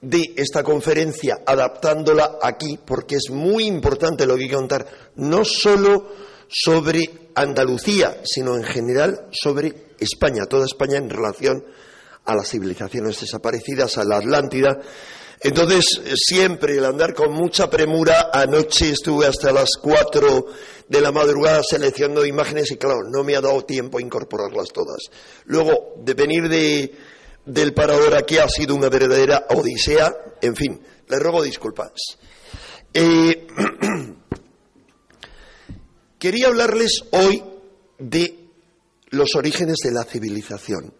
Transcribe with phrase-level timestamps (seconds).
[0.00, 5.44] de esta conferencia adaptándola aquí porque es muy importante lo que hay que contar, no
[5.44, 6.08] solo
[6.48, 11.64] sobre Andalucía, sino en general sobre España, toda España en relación
[12.24, 14.78] a las civilizaciones desaparecidas, a la Atlántida.
[15.42, 15.84] Entonces,
[16.16, 20.46] siempre el andar con mucha premura, anoche estuve hasta las cuatro
[20.86, 24.98] de la madrugada seleccionando imágenes y claro, no me ha dado tiempo a incorporarlas todas.
[25.46, 26.92] Luego, de venir de,
[27.44, 30.14] del parador aquí ha sido una verdadera odisea.
[30.40, 31.92] En fin, le ruego disculpas.
[32.92, 33.46] Eh,
[36.18, 37.42] quería hablarles hoy
[37.98, 38.48] de
[39.10, 40.94] los orígenes de la civilización,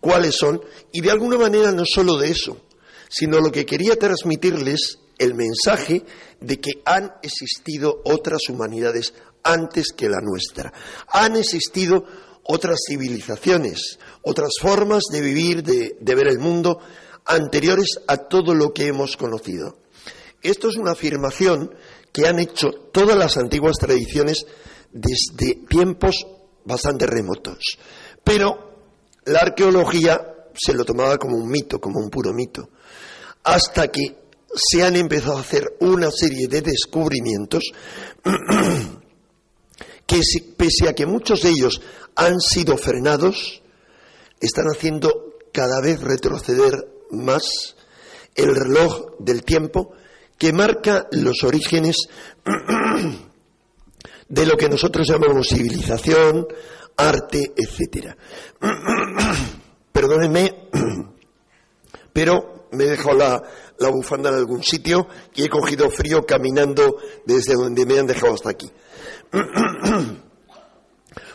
[0.00, 0.60] cuáles son,
[0.92, 2.60] y de alguna manera no solo de eso,
[3.08, 6.04] sino lo que quería transmitirles el mensaje
[6.40, 10.72] de que han existido otras humanidades antes que la nuestra.
[11.08, 12.04] Han existido
[12.50, 16.80] otras civilizaciones, otras formas de vivir, de, ver el mundo,
[17.26, 19.76] anteriores a todo lo que hemos conocido.
[20.40, 21.74] Esto es una afirmación
[22.10, 24.46] que han hecho todas las antiguas tradiciones
[24.90, 26.26] desde tiempos
[26.64, 27.58] bastante remotos.
[28.24, 28.86] Pero
[29.26, 30.18] la arqueología
[30.54, 32.70] se lo tomaba como un mito, como un puro mito,
[33.44, 34.16] hasta que
[34.54, 37.62] se han empezado a hacer una serie de descubrimientos
[40.08, 40.20] que
[40.56, 41.82] pese a que muchos de ellos
[42.16, 43.62] han sido frenados,
[44.40, 47.76] están haciendo cada vez retroceder más
[48.34, 49.92] el reloj del tiempo
[50.38, 52.08] que marca los orígenes
[54.28, 56.46] de lo que nosotros llamamos civilización,
[56.96, 58.16] arte, etc.
[59.92, 60.68] Perdónenme,
[62.14, 63.42] pero me he dejado la,
[63.78, 68.32] la bufanda en algún sitio y he cogido frío caminando desde donde me han dejado
[68.32, 68.70] hasta aquí.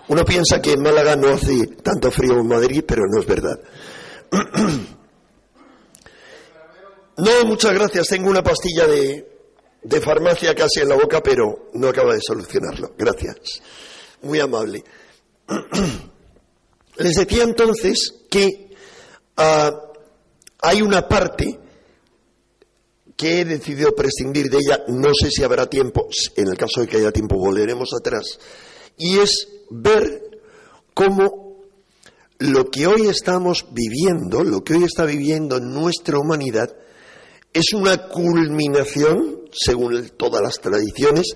[0.08, 3.60] Uno piensa que en Málaga no hace tanto frío en Madrid, pero no es verdad.
[7.16, 8.08] No, muchas gracias.
[8.08, 9.28] Tengo una pastilla de,
[9.84, 12.96] de farmacia casi en la boca, pero no acaba de solucionarlo.
[12.98, 13.62] Gracias.
[14.24, 14.84] Muy amable.
[16.98, 18.76] Les decía entonces que
[19.38, 19.72] ah,
[20.62, 21.60] hay una parte
[23.16, 26.88] que he decidido prescindir de ella, no sé si habrá tiempo, en el caso de
[26.88, 28.40] que haya tiempo volveremos atrás,
[28.98, 30.40] y es ver
[30.94, 31.62] cómo
[32.40, 36.76] lo que hoy estamos viviendo, lo que hoy está viviendo nuestra humanidad,
[37.54, 41.28] es una culminación, según todas las tradiciones,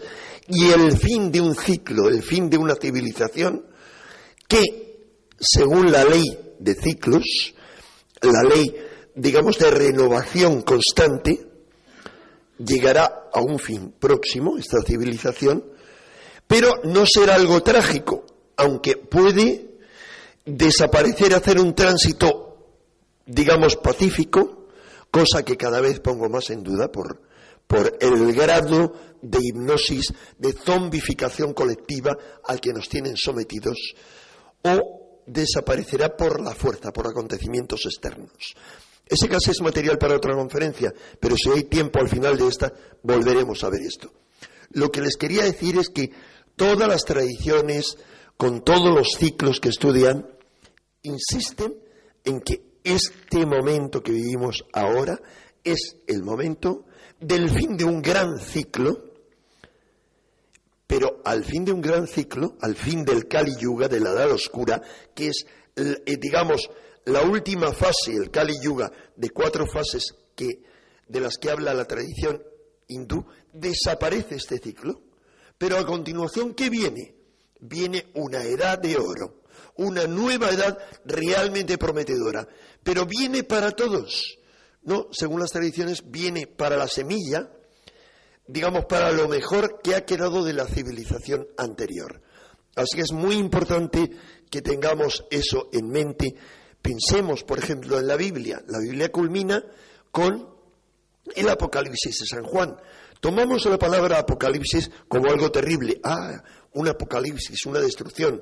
[0.48, 3.66] y el fin de un ciclo, el fin de una civilización
[4.48, 5.06] que,
[5.40, 6.24] según la ley
[6.60, 7.54] de ciclos,
[8.22, 8.76] la ley,
[9.14, 11.47] digamos, de renovación constante,
[12.58, 15.64] llegará a un fin próximo, esta civilización,
[16.48, 18.26] pero no será algo trágico,
[18.56, 19.78] aunque puede
[20.46, 22.58] desaparecer, hacer un tránsito,
[23.26, 24.68] digamos, pacífico,
[25.12, 27.22] cosa que cada vez pongo más en duda por,
[27.68, 33.78] por el grado de hipnosis, de zombificación colectiva al que nos tienen sometidos,
[34.64, 38.56] o desaparecerá por la fuerza, por acontecimientos externos.
[39.10, 42.74] Ese caso es material para otra conferencia, pero si hay tiempo al final de esta,
[43.04, 44.12] volveremos a ver esto.
[44.72, 46.12] Lo que les quería decir es que
[46.56, 47.98] todas las tradiciones,
[48.36, 50.28] con todos los ciclos que estudian,
[51.04, 51.76] insisten
[52.26, 55.20] en que este momento que vivimos ahora
[55.64, 56.86] es el momento
[57.20, 59.04] del fin de un gran ciclo,
[60.86, 64.32] pero al fin de un gran ciclo, al fin del Kali Yuga, de la Edad
[64.32, 64.82] Oscura,
[65.14, 66.70] que es, eh, digamos,
[67.08, 70.64] la última fase, el Kali Yuga, de cuatro fases que,
[71.08, 72.44] de las que habla la tradición
[72.88, 75.02] hindú, desaparece este ciclo.
[75.58, 77.16] Pero a continuación, ¿qué viene?
[77.62, 79.42] Viene una edad de oro,
[79.78, 82.46] una nueva edad realmente prometedora.
[82.84, 84.38] Pero viene para todos.
[84.84, 87.50] No, según las tradiciones, viene para la semilla,
[88.48, 92.22] digamos, para lo mejor que ha quedado de la civilización anterior.
[92.76, 94.12] Así que es muy importante
[94.52, 96.36] que tengamos eso en mente
[96.88, 98.64] Pensemos, por ejemplo, en la Biblia.
[98.68, 99.62] La Biblia culmina
[100.10, 100.48] con
[101.36, 102.78] el Apocalipsis de San Juan.
[103.20, 106.00] Tomamos la palabra Apocalipsis como algo terrible.
[106.02, 106.42] Ah,
[106.76, 108.42] un Apocalipsis, una destrucción.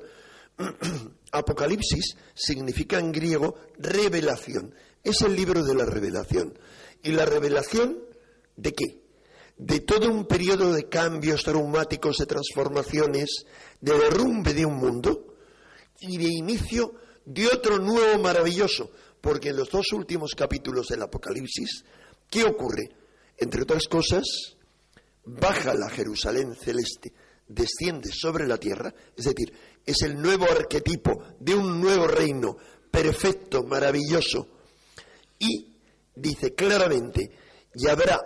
[1.32, 4.72] Apocalipsis significa en griego revelación.
[5.02, 6.56] Es el libro de la revelación.
[7.02, 7.98] ¿Y la revelación
[8.56, 9.02] de qué?
[9.58, 13.46] de todo un periodo de cambios traumáticos, de transformaciones,
[13.80, 15.34] de derrumbe de un mundo
[15.98, 16.92] y de inicio
[17.26, 18.90] de otro nuevo maravilloso,
[19.20, 21.84] porque en los dos últimos capítulos del Apocalipsis,
[22.30, 22.88] ¿qué ocurre?
[23.36, 24.24] Entre otras cosas,
[25.24, 27.12] baja la Jerusalén celeste,
[27.46, 29.52] desciende sobre la tierra, es decir,
[29.84, 32.56] es el nuevo arquetipo de un nuevo reino
[32.90, 34.48] perfecto, maravilloso,
[35.38, 35.76] y
[36.14, 37.30] dice claramente,
[37.74, 38.20] y habrá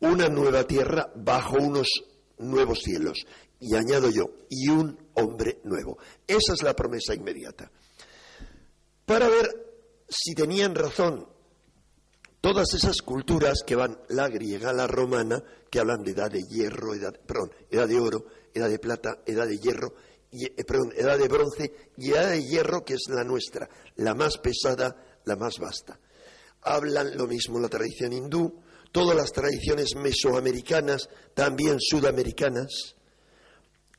[0.00, 1.88] una nueva tierra bajo unos
[2.38, 3.24] nuevos cielos.
[3.60, 5.98] Y añado yo, y un hombre nuevo.
[6.26, 7.70] Esa es la promesa inmediata.
[9.04, 9.48] Para ver
[10.08, 11.28] si tenían razón
[12.40, 16.94] todas esas culturas que van, la griega, la romana, que hablan de edad de hierro,
[16.94, 18.24] edad, perdón, edad de oro,
[18.54, 19.94] edad de plata, edad de hierro,
[20.32, 24.14] y, eh, perdón, edad de bronce y edad de hierro que es la nuestra, la
[24.14, 25.98] más pesada, la más vasta.
[26.62, 28.62] Hablan lo mismo la tradición hindú,
[28.92, 32.96] todas las tradiciones mesoamericanas, también sudamericanas.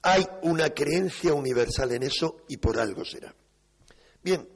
[0.03, 3.35] Hay una creencia universal en eso y por algo será.
[4.23, 4.47] Bien,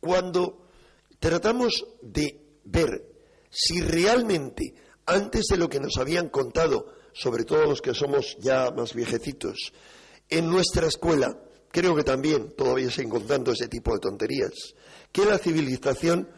[0.00, 0.68] cuando
[1.18, 3.14] tratamos de ver
[3.50, 4.74] si realmente,
[5.06, 9.72] antes de lo que nos habían contado, sobre todo los que somos ya más viejecitos,
[10.28, 11.38] en nuestra escuela,
[11.70, 14.52] creo que también todavía se contando ese tipo de tonterías,
[15.12, 16.28] que la civilización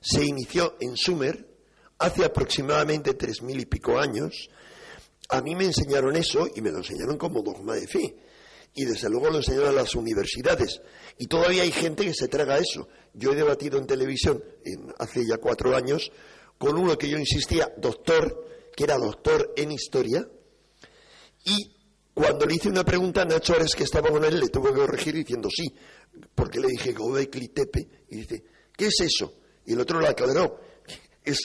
[0.00, 1.48] se inició en Sumer,
[1.98, 4.50] hace aproximadamente tres mil y pico años,
[5.28, 8.16] a mí me enseñaron eso y me lo enseñaron como dogma de fe.
[8.74, 10.80] Y desde luego lo enseñaron a las universidades.
[11.18, 12.88] Y todavía hay gente que se traga eso.
[13.14, 14.42] Yo he debatido en televisión
[14.98, 16.12] hace ya cuatro años
[16.58, 20.26] con uno que yo insistía, doctor, que era doctor en historia,
[21.44, 21.72] y
[22.12, 24.80] cuando le hice una pregunta a Nacho Ares, que estaba con él, le tuvo que
[24.80, 25.66] corregir diciendo sí,
[26.34, 28.42] porque le dije Gobekli Tepe, y dice,
[28.76, 29.34] ¿qué es eso?
[29.64, 30.60] Y el otro lo aclaró,
[31.24, 31.38] es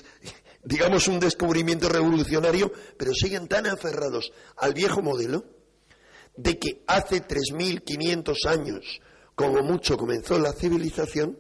[0.64, 5.46] digamos, un descubrimiento revolucionario, pero siguen tan aferrados al viejo modelo
[6.36, 9.02] de que hace 3.500 años,
[9.36, 11.38] como mucho, comenzó la civilización,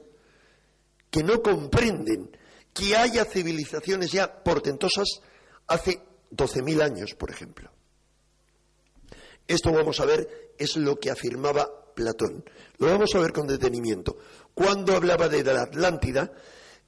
[1.10, 2.38] que no comprenden
[2.74, 5.22] que haya civilizaciones ya portentosas
[5.68, 6.02] hace
[6.32, 7.70] 12.000 años, por ejemplo.
[9.48, 12.46] Esto vamos a ver, es lo que afirmaba Platón.
[12.78, 14.18] Lo vamos a ver con detenimiento.
[14.54, 16.32] Cuando hablaba de la Atlántida,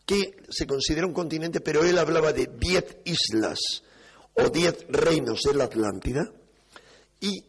[0.05, 3.59] que se considera un continente, pero él hablaba de diez islas
[4.33, 6.31] o diez reinos de la Atlántida
[7.19, 7.45] y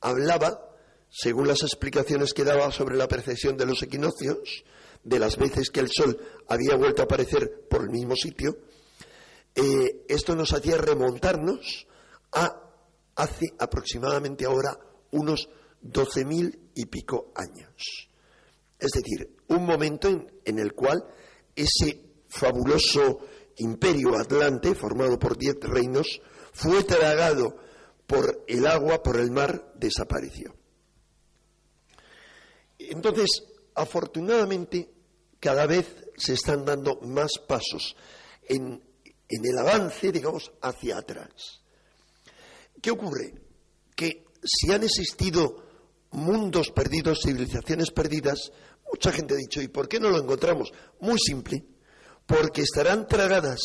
[0.00, 0.76] hablaba,
[1.10, 4.64] según las explicaciones que daba sobre la percepción de los equinoccios,
[5.02, 6.18] de las veces que el Sol
[6.48, 8.58] había vuelto a aparecer por el mismo sitio,
[9.54, 11.86] eh, esto nos hacía remontarnos
[12.32, 12.62] a
[13.14, 14.78] hace aproximadamente ahora
[15.12, 15.48] unos
[15.80, 18.08] doce mil y pico años.
[18.78, 21.02] Es decir, un momento en el cual
[21.56, 23.20] ese fabuloso
[23.56, 26.20] imperio atlante, formado por diez reinos,
[26.52, 27.56] fue tragado
[28.06, 30.54] por el agua, por el mar, desapareció.
[32.78, 33.42] Entonces,
[33.74, 34.90] afortunadamente,
[35.40, 35.86] cada vez
[36.16, 37.96] se están dando más pasos
[38.48, 38.82] en,
[39.28, 41.62] el avance, digamos, hacia atrás.
[42.80, 43.34] ¿Qué ocurre?
[43.94, 45.64] Que si han existido
[46.12, 48.52] mundos perdidos, civilizaciones perdidas,
[48.92, 50.72] mucha gente ha dicho, ¿y por qué no lo encontramos?
[51.00, 51.64] Muy simple,
[52.26, 53.60] porque estarán tragadas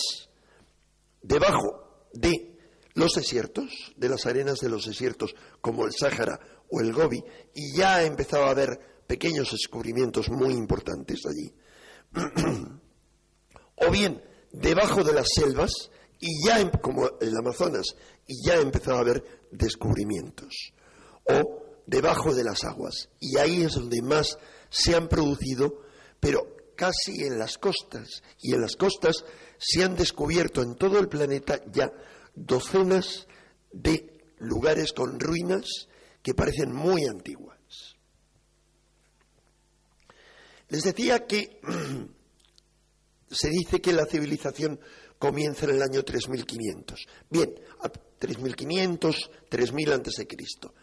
[1.22, 2.58] debajo de
[2.94, 7.78] los desiertos, de las arenas de los desiertos, como el Sáhara o el Gobi, y
[7.78, 11.54] ya ha empezado a haber pequeños descubrimientos muy importantes allí.
[13.76, 15.72] o bien debajo de las selvas,
[16.20, 17.96] y ya, como el Amazonas,
[18.28, 20.74] y ya ha empezado a haber descubrimientos.
[21.26, 23.10] O debajo de las aguas.
[23.20, 24.38] Y ahí es donde más
[24.72, 25.84] se han producido,
[26.20, 28.24] pero casi en las costas.
[28.40, 29.24] Y en las costas
[29.60, 31.92] se han descubierto en todo el planeta ya
[32.34, 33.28] docenas
[33.72, 35.88] de lugares con ruinas
[36.24, 37.60] que parecen muy antiguas.
[40.70, 41.60] Les decía que
[43.30, 44.80] se dice que la civilización
[45.20, 47.06] comienza en el año 3500.
[47.30, 47.54] Bien,
[48.18, 50.74] 3500, 3000 antes de Cristo.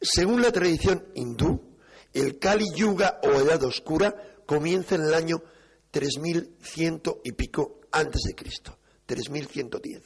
[0.00, 1.67] Según la tradición hindú,
[2.12, 4.14] el Kali Yuga o Edad Oscura
[4.46, 5.42] comienza en el año
[5.90, 8.78] 3100 y pico antes de Cristo.
[9.06, 10.02] 3110,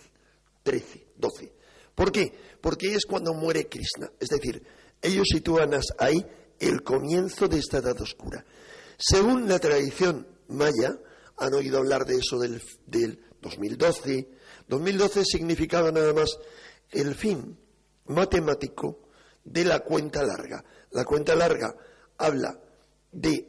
[0.62, 1.52] 13, 12.
[1.94, 2.32] ¿Por qué?
[2.61, 4.11] Porque es cuando muere Krishna.
[4.18, 4.62] Es decir,
[5.00, 6.25] ellos sitúan ahí
[6.59, 8.44] el comienzo de esta edad oscura.
[8.97, 10.97] Según la tradición maya,
[11.37, 14.28] han oído hablar de eso del, del 2012.
[14.68, 16.38] 2012 significaba nada más
[16.90, 17.59] el fin
[18.06, 19.09] matemático
[19.44, 20.64] de la cuenta larga.
[20.92, 21.75] La cuenta larga
[22.19, 22.61] habla
[23.11, 23.49] de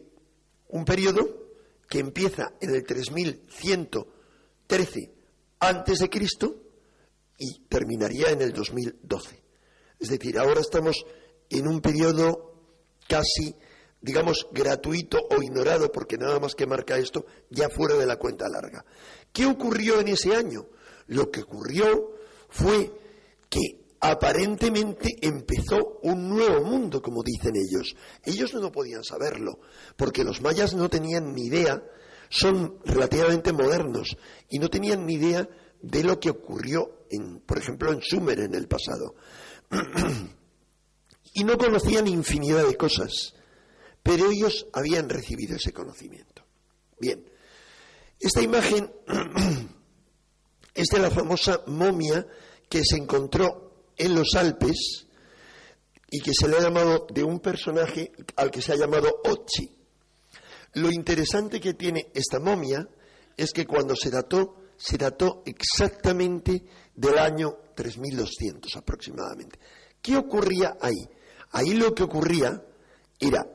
[0.70, 1.44] un periodo
[1.88, 5.14] que empieza en el 3113
[5.60, 6.64] antes de Cristo
[7.38, 9.44] y terminaría en el 2012.
[10.00, 11.06] Es decir, ahora estamos
[11.50, 12.54] en un periodo
[13.08, 13.56] casi,
[14.02, 18.50] digamos, gratuito o ignorado, porque nada más que marca esto, ya fuera de la cuenta
[18.50, 18.86] larga.
[19.32, 20.68] ¿Qué ocurrió en ese año?
[21.08, 22.16] Lo que ocurrió
[22.50, 22.92] fue
[23.50, 27.96] que aparentemente empezó un nuevo mundo, como dicen ellos.
[28.22, 29.60] Ellos no podían saberlo,
[29.96, 31.82] porque los mayas no tenían ni idea,
[32.30, 34.18] son relativamente modernos,
[34.50, 35.48] y no tenían ni idea
[35.82, 39.16] de lo que ocurrió, en, por ejemplo, en Sumer en el pasado.
[41.34, 43.34] y no conocían infinidad de cosas,
[44.04, 46.44] pero ellos habían recibido ese conocimiento.
[47.00, 47.24] Bien,
[48.20, 48.92] esta imagen
[50.74, 52.28] es de la famosa momia
[52.68, 53.63] que se encontró
[53.98, 55.08] en los Alpes
[56.10, 59.70] y que se le ha llamado de un personaje al que se ha llamado Ochi.
[60.74, 62.88] Lo interesante que tiene esta momia
[63.36, 66.64] es que cuando se dató, se dató exactamente
[66.96, 69.60] del año 3200 aproximadamente.
[70.02, 71.10] ¿Qué ocurría ahí?
[71.52, 72.64] Ahí lo que ocurría
[73.20, 73.48] era,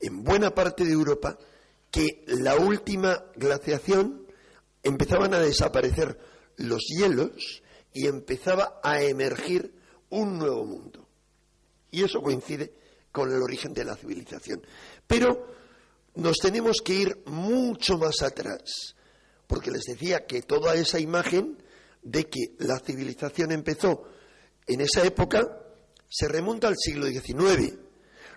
[0.00, 1.38] en buena parte de Europa,
[1.90, 4.26] que la última glaciación
[4.82, 6.18] empezaban a desaparecer
[6.56, 7.62] los hielos
[7.92, 9.74] y empezaba a emergir
[10.16, 11.06] un nuevo mundo.
[11.90, 12.72] Y eso coincide
[13.12, 14.62] con el origen de la civilización.
[15.06, 15.46] Pero
[16.16, 18.94] nos tenemos que ir mucho más atrás,
[19.46, 21.62] porque les decía que toda esa imagen
[22.02, 24.04] de que la civilización empezó
[24.66, 25.62] en esa época
[26.08, 27.78] se remonta al siglo XIX.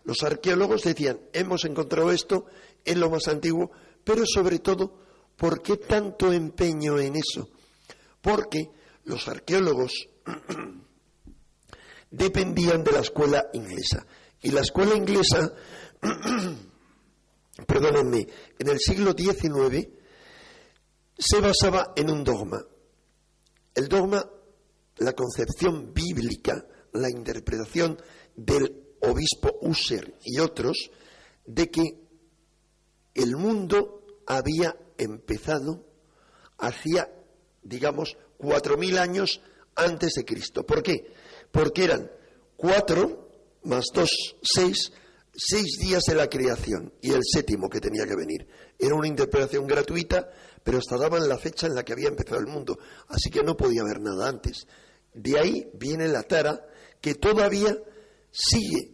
[0.04, 2.46] Los arqueólogos decían, hemos encontrado esto
[2.86, 3.72] en lo más antiguo,
[4.04, 5.00] pero sobre todo,
[5.36, 7.50] ¿por qué tanto empeño en eso?
[8.22, 8.70] Porque
[9.06, 10.10] los arqueólogos
[12.12, 14.06] dependían de la escuela inglesa.
[14.42, 15.54] Y la escuela inglesa,
[17.68, 19.88] perdónenme, en el siglo XIX
[21.18, 22.66] se basaba en un dogma.
[23.76, 24.26] El dogma,
[24.98, 28.02] la concepción bíblica, la interpretación
[28.36, 30.90] del obispo User y otros
[31.46, 31.82] de que
[33.14, 35.86] el mundo había empezado
[36.58, 37.10] hacía,
[37.64, 39.42] digamos, cuatro mil años
[39.76, 40.66] antes de Cristo.
[40.66, 41.14] ¿Por qué?
[41.52, 42.12] Porque eran
[42.56, 43.30] cuatro
[43.64, 44.10] más dos,
[44.42, 44.92] seis,
[45.34, 48.48] seis días de la creación y el séptimo que tenía que venir.
[48.78, 50.30] Era una interpretación gratuita,
[50.64, 52.78] pero hasta daban la fecha en la que había empezado el mundo,
[53.08, 54.68] así que no podía haber nada antes.
[55.14, 56.66] De ahí viene la tara
[57.02, 57.78] que todavía
[58.32, 58.92] sigue,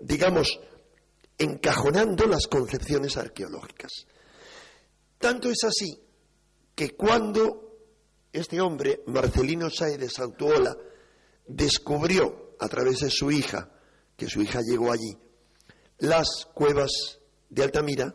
[0.00, 0.60] digamos,
[1.38, 4.06] encajonando las concepciones arqueológicas.
[5.18, 6.00] Tanto es así
[6.74, 7.78] que cuando
[8.32, 10.76] este hombre, Marcelino Sáez de Sautuola,
[11.54, 13.70] descubrió a través de su hija,
[14.16, 15.16] que su hija llegó allí,
[15.98, 18.14] las cuevas de Altamira,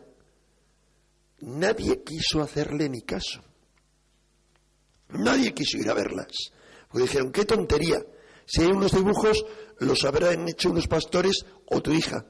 [1.40, 3.42] nadie quiso hacerle ni caso.
[5.08, 6.26] Nadie quiso ir a verlas.
[6.88, 7.98] Porque dijeron, qué tontería.
[8.44, 9.44] Si hay unos dibujos,
[9.78, 12.26] los habrán hecho unos pastores o tu hija.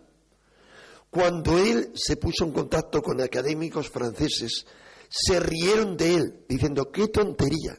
[1.10, 4.66] Cuando él se puso en contacto con académicos franceses,
[5.08, 7.78] se rieron de él, diciendo, qué tontería,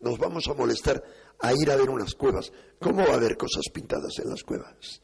[0.00, 1.02] nos vamos a molestar
[1.46, 2.52] a ir a ver unas cuevas.
[2.80, 5.00] ¿Cómo va a haber cosas pintadas en las cuevas?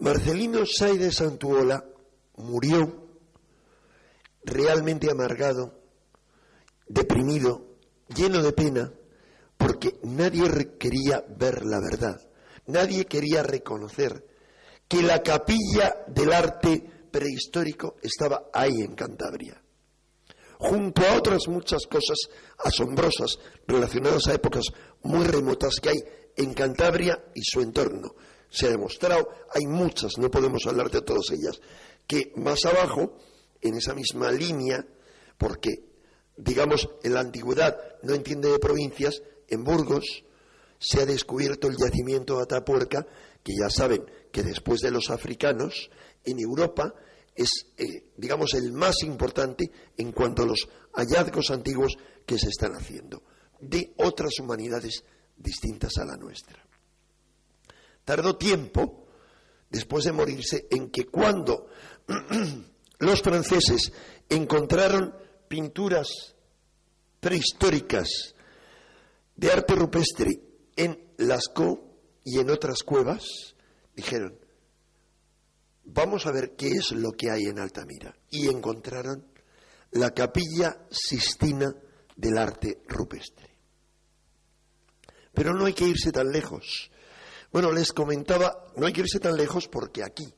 [0.00, 1.84] Marcelino Say de Santuola
[2.36, 3.02] murió
[4.44, 5.78] realmente amargado,
[6.88, 7.76] deprimido,
[8.08, 8.92] lleno de pena,
[9.56, 12.20] porque nadie quería ver la verdad,
[12.66, 14.26] nadie quería reconocer
[14.88, 19.62] que la capilla del arte prehistórico estaba ahí en Cantabria,
[20.62, 22.16] junto a otras muchas cosas
[22.58, 24.66] asombrosas relacionadas a épocas
[25.02, 25.98] muy remotas que hay
[26.36, 28.14] en Cantabria y su entorno.
[28.48, 31.60] Se ha demostrado, hay muchas, no podemos hablar de todas ellas,
[32.06, 33.16] que más abajo,
[33.60, 34.86] en esa misma línea,
[35.36, 35.84] porque
[36.36, 40.24] digamos en la antigüedad no entiende de provincias, en Burgos
[40.78, 43.06] se ha descubierto el yacimiento de Atapuerca,
[43.42, 45.90] que ya saben que después de los africanos,
[46.24, 46.94] en Europa
[47.34, 51.96] es, eh, digamos, el más importante en cuanto a los hallazgos antiguos
[52.26, 53.22] que se están haciendo,
[53.60, 55.04] de otras humanidades
[55.36, 56.62] distintas a la nuestra.
[58.04, 59.06] Tardó tiempo,
[59.70, 61.68] después de morirse, en que cuando
[62.98, 63.92] los franceses
[64.28, 65.14] encontraron
[65.48, 66.08] pinturas
[67.20, 68.34] prehistóricas
[69.36, 70.30] de arte rupestre
[70.76, 71.80] en Lascaux
[72.24, 73.24] y en otras cuevas,
[73.94, 74.41] dijeron,
[75.84, 78.14] vamos a ver qué es lo que hay en Altamira.
[78.30, 79.26] Y encontraron
[79.92, 81.74] la capilla sistina
[82.16, 83.50] del arte rupestre.
[85.32, 86.90] Pero no hay que irse tan lejos.
[87.50, 90.34] Bueno, les comentaba, no hay que irse tan lejos porque aquí,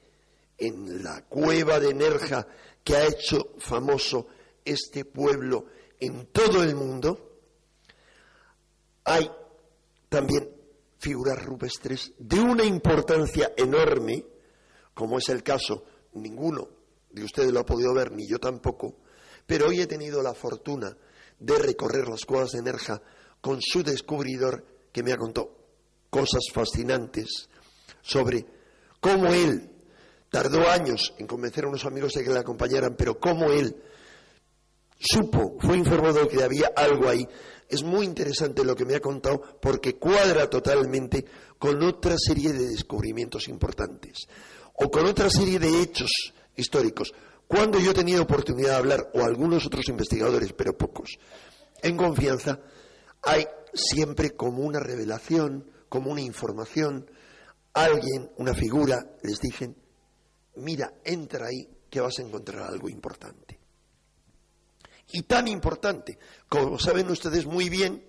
[0.58, 2.46] en la cueva de Nerja,
[2.82, 4.26] que ha hecho famoso
[4.64, 5.66] este pueblo
[6.00, 7.38] en todo el mundo,
[9.04, 9.30] hay
[10.08, 10.50] también
[10.98, 14.24] figuras rupestres de una importancia enorme,
[14.94, 15.84] como es el caso,
[16.14, 16.68] ninguno
[17.10, 18.96] de ustedes lo ha podido ver, ni yo tampoco,
[19.46, 20.96] pero hoy he tenido la fortuna
[21.38, 23.00] de recorrer las cuevas de Nerja
[23.40, 25.50] con su descubridor que me ha contado
[26.08, 27.48] cosas fascinantes
[28.00, 28.46] sobre
[29.00, 29.70] cómo él
[30.30, 33.76] tardó años en convencer a unos amigos de que le acompañaran, pero cómo él
[34.98, 37.26] supo, fue informado de que había algo ahí.
[37.68, 41.24] Es muy interesante lo que me ha contado porque cuadra totalmente
[41.58, 44.28] con otra serie de descubrimientos importantes
[44.74, 46.10] o con otra serie de hechos
[46.56, 47.12] históricos.
[47.46, 51.18] Cuando yo he tenido oportunidad de hablar, o algunos otros investigadores, pero pocos,
[51.82, 52.60] en confianza,
[53.22, 57.10] hay siempre como una revelación, como una información,
[57.72, 59.76] alguien, una figura, les dicen,
[60.56, 63.60] mira, entra ahí que vas a encontrar algo importante.
[65.12, 68.04] Y tan importante, como saben ustedes muy bien,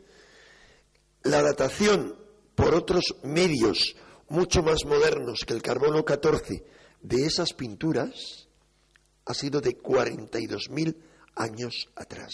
[1.24, 2.16] la datación
[2.56, 3.96] por otros medios
[4.30, 6.64] mucho más modernos que el carbono 14
[7.02, 8.48] de esas pinturas
[9.26, 10.96] ha sido de 42.000
[11.36, 12.34] años atrás.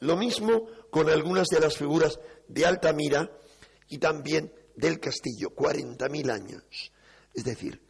[0.00, 2.18] Lo mismo con algunas de las figuras
[2.48, 3.30] de Altamira
[3.88, 6.92] y también del castillo, 40.000 años.
[7.34, 7.80] Es decir,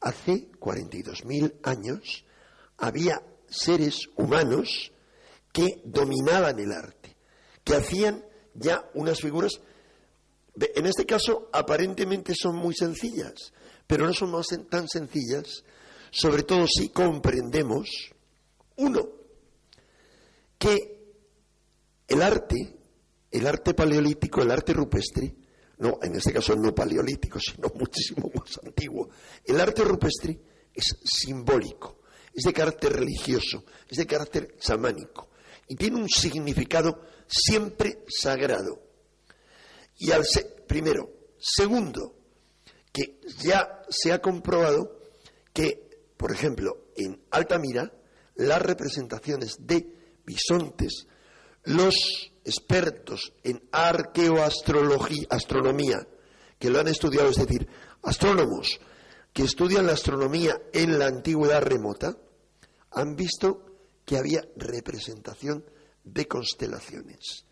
[0.00, 2.24] hace 42.000 años
[2.78, 4.92] había seres humanos
[5.52, 7.16] que dominaban el arte,
[7.64, 9.60] que hacían ya unas figuras,
[10.74, 13.52] en este caso aparentemente son muy sencillas,
[13.86, 15.64] pero no son tan sencillas,
[16.10, 17.88] sobre todo si comprendemos,
[18.76, 19.08] uno,
[20.58, 20.76] que
[22.08, 22.76] el arte,
[23.30, 25.34] el arte paleolítico, el arte rupestre,
[25.78, 29.08] no, en este caso no paleolítico, sino muchísimo más antiguo,
[29.44, 30.38] el arte rupestre
[30.74, 32.00] es simbólico,
[32.34, 35.30] es de carácter religioso, es de carácter chamánico
[35.70, 38.89] y tiene un significado siempre sagrado.
[40.00, 40.24] Y al
[40.66, 42.16] primero, segundo,
[42.90, 44.98] que ya se ha comprobado
[45.52, 47.92] que, por ejemplo, en Altamira,
[48.34, 51.06] las representaciones de bisontes
[51.64, 56.08] los expertos en arqueoastrología, astronomía,
[56.58, 57.68] que lo han estudiado, es decir,
[58.02, 58.80] astrónomos
[59.34, 62.16] que estudian la astronomía en la antigüedad remota,
[62.92, 63.66] han visto
[64.06, 65.64] que había representación
[66.02, 67.44] de constelaciones.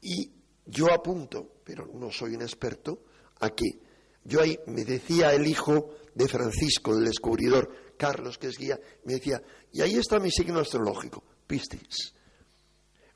[0.00, 3.04] Y yo apunto, pero no soy un experto,
[3.40, 3.80] a que
[4.24, 9.14] yo ahí me decía el hijo de Francisco, del descubridor, Carlos, que es guía, me
[9.14, 9.42] decía,
[9.72, 12.14] y ahí está mi signo astrológico, Piscis.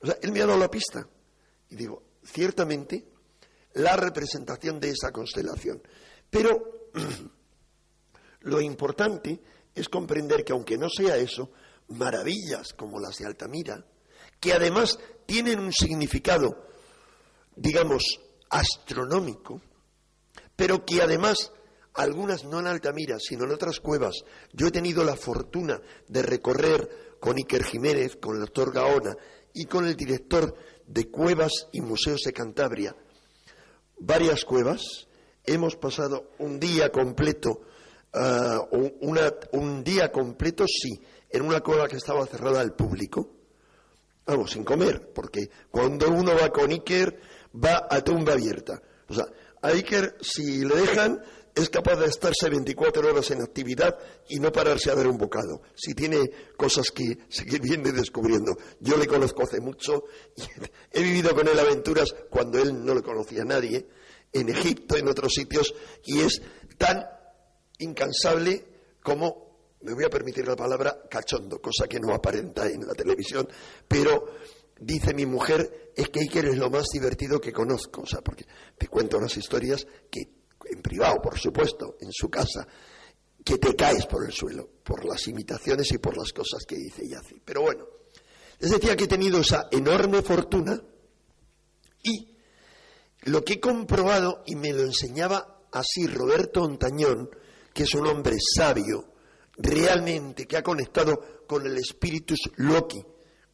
[0.01, 1.07] O sea, él me ha dado la pista.
[1.69, 3.07] Y digo, ciertamente,
[3.73, 5.81] la representación de esa constelación.
[6.29, 6.89] Pero
[8.41, 9.41] lo importante
[9.73, 11.51] es comprender que aunque no sea eso,
[11.89, 13.85] maravillas como las de Altamira,
[14.39, 16.67] que además tienen un significado,
[17.55, 18.03] digamos,
[18.49, 19.61] astronómico,
[20.55, 21.51] pero que además
[21.93, 24.23] algunas no en Altamira, sino en otras cuevas.
[24.53, 29.15] Yo he tenido la fortuna de recorrer con Iker Jiménez, con el doctor Gaona
[29.53, 32.95] y con el director de Cuevas y Museos de Cantabria
[33.99, 35.07] varias cuevas.
[35.43, 37.61] Hemos pasado un día completo,
[38.13, 43.31] ah, un día completo, sí, en una cueva que estaba cerrada al público.
[44.25, 47.19] Vamos, sin comer, porque cuando uno va con Iker,
[47.63, 48.81] va a tumba abierta.
[49.07, 49.25] O sea,
[49.61, 51.21] a Iker, si le dejan,
[51.55, 55.61] es capaz de estarse 24 horas en actividad y no pararse a ver un bocado.
[55.73, 58.57] Si tiene cosas que seguir viendo y descubriendo.
[58.79, 60.03] Yo le conozco hace mucho
[60.35, 60.43] y
[60.91, 63.87] he vivido con él aventuras cuando él no le conocía a nadie,
[64.33, 66.41] en Egipto, en otros sitios, y es
[66.77, 67.05] tan
[67.79, 68.65] incansable
[69.01, 73.47] como, me voy a permitir la palabra, cachondo, cosa que no aparenta en la televisión,
[73.87, 74.25] pero
[74.79, 78.45] dice mi mujer, es que Iker es lo más divertido que conozco, o sea, porque
[78.77, 80.21] te cuento unas historias que
[80.65, 82.67] en privado, por supuesto, en su casa,
[83.43, 87.03] que te caes por el suelo, por las imitaciones y por las cosas que dice
[87.05, 87.35] y hace.
[87.45, 87.85] Pero bueno,
[88.59, 90.81] les decía que he tenido esa enorme fortuna
[92.01, 92.35] y
[93.23, 97.29] lo que he comprobado, y me lo enseñaba así Roberto Ontañón,
[97.73, 99.13] que es un hombre sabio,
[99.57, 103.03] realmente, que ha conectado con el espíritu Loki,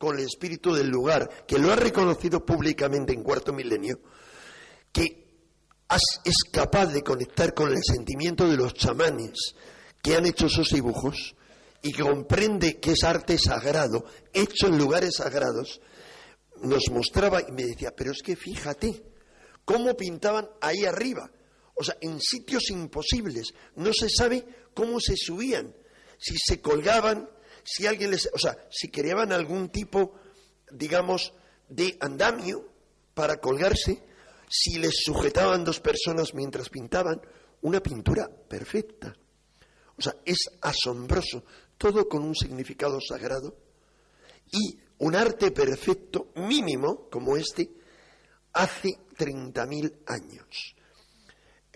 [0.01, 4.01] con el espíritu del lugar, que lo ha reconocido públicamente en cuarto milenio,
[4.91, 5.27] que
[6.25, 9.53] es capaz de conectar con el sentimiento de los chamanes
[10.01, 11.35] que han hecho esos dibujos
[11.83, 15.81] y que comprende que es arte sagrado, hecho en lugares sagrados,
[16.63, 19.03] nos mostraba y me decía, pero es que fíjate
[19.63, 21.29] cómo pintaban ahí arriba,
[21.75, 25.75] o sea, en sitios imposibles, no se sabe cómo se subían,
[26.17, 27.29] si se colgaban,
[27.63, 30.13] si alguien les, o sea, si creaban algún tipo,
[30.71, 31.33] digamos,
[31.69, 32.67] de andamio
[33.13, 34.03] para colgarse,
[34.49, 37.21] si les sujetaban dos personas mientras pintaban,
[37.61, 39.15] una pintura perfecta.
[39.97, 41.43] O sea, es asombroso,
[41.77, 43.55] todo con un significado sagrado
[44.51, 47.71] y un arte perfecto mínimo como este
[48.53, 50.75] hace 30.000 años.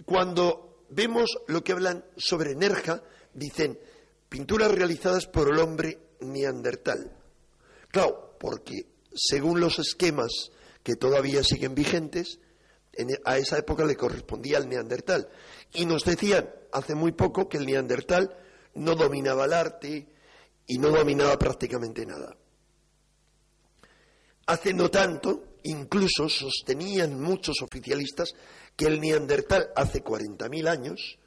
[0.05, 3.01] Cuando vemos lo que hablan sobre Nerja,
[3.33, 3.79] dicen
[4.29, 7.11] pinturas realizadas por el hombre neandertal.
[7.89, 10.51] Claro, porque según los esquemas
[10.83, 12.39] que todavía siguen vigentes,
[13.25, 15.29] a esa época le correspondía al neandertal.
[15.73, 18.35] Y nos decían hace muy poco que el neandertal
[18.75, 20.07] no dominaba el arte
[20.67, 22.35] y no dominaba prácticamente nada.
[24.47, 28.33] Hace no tanto, incluso sostenían muchos oficialistas
[28.75, 31.17] que el neandertal hace 40.000 años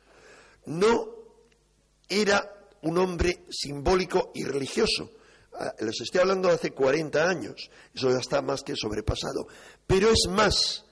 [0.66, 1.08] no
[2.08, 5.10] era un hombre simbólico y religioso.
[5.54, 9.48] Ah, les estoy hablando de hace 40 años, eso ya está más que sobrepasado.
[9.86, 10.84] Pero es más,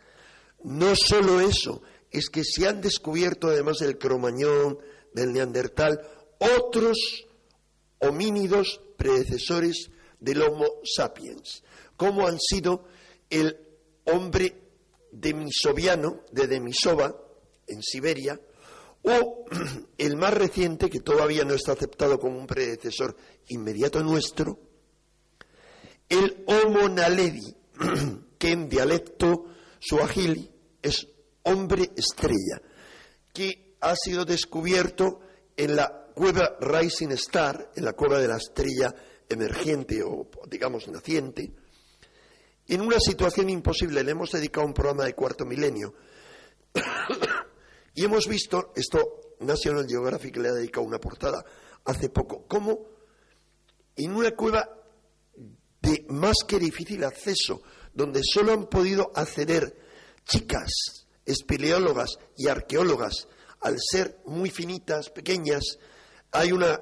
[0.64, 4.79] no solo eso, es que se han descubierto, además del cromañón,
[5.12, 6.01] del neandertal,
[6.38, 7.27] otros
[7.99, 11.62] homínidos predecesores del Homo sapiens,
[11.96, 12.85] como han sido
[13.31, 13.59] el
[14.05, 14.62] hombre
[15.12, 17.16] demisoviano de Demisova,
[17.66, 18.40] en Siberia,
[19.06, 19.44] o
[19.98, 23.16] el más reciente, que todavía no está aceptado como un predecesor
[23.48, 24.58] inmediato nuestro,
[26.08, 27.56] el Homo naledi,
[28.38, 29.46] que en dialecto
[29.78, 30.50] suajili
[30.82, 31.06] es
[31.42, 32.60] hombre estrella,
[33.32, 35.20] que ha sido descubierto
[35.56, 38.94] en la cueva Rising Star, en la cueva de la estrella
[39.28, 41.52] emergente o digamos naciente,
[42.68, 44.02] en una situación imposible.
[44.02, 45.94] Le hemos dedicado un programa de cuarto milenio
[47.96, 51.42] y hemos visto, esto National Geographic le ha dedicado una portada
[51.85, 52.87] hace poco, cómo
[53.96, 54.68] en una cueva
[55.80, 57.62] de más que difícil acceso,
[57.94, 59.74] donde solo han podido acceder
[60.26, 63.28] chicas, espeleólogas y arqueólogas,
[63.61, 65.78] al ser muy finitas, pequeñas,
[66.32, 66.78] hay una,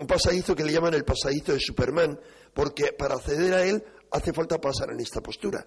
[0.00, 2.18] un pasadizo que le llaman el pasadizo de Superman,
[2.52, 5.64] porque para acceder a él hace falta pasar en esta postura.